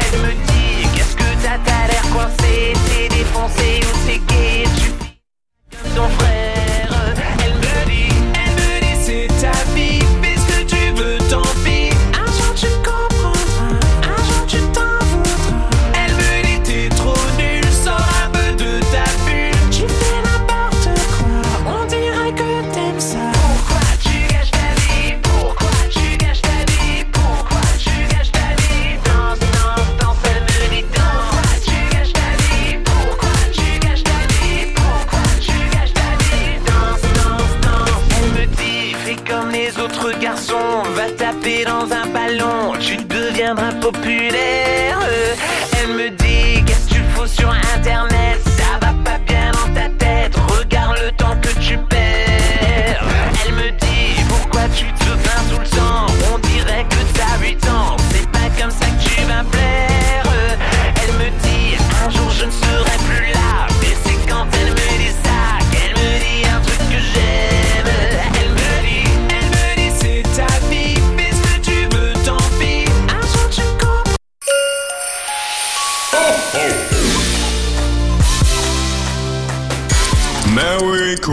[0.00, 4.90] Elle me dit, qu'est-ce que t'as, t'as l'air coincé, t'es défoncé ou t'es gay, tu
[5.76, 6.51] comme ton frère.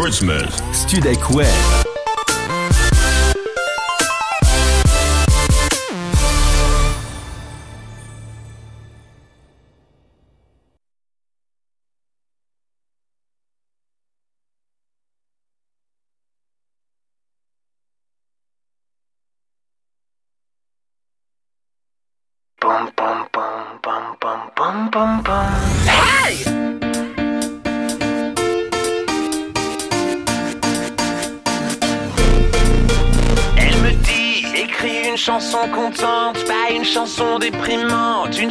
[0.09, 0.61] Merry Christmas.
[0.73, 1.88] Studek Web.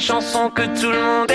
[0.09, 1.28] Chanson que tout le monde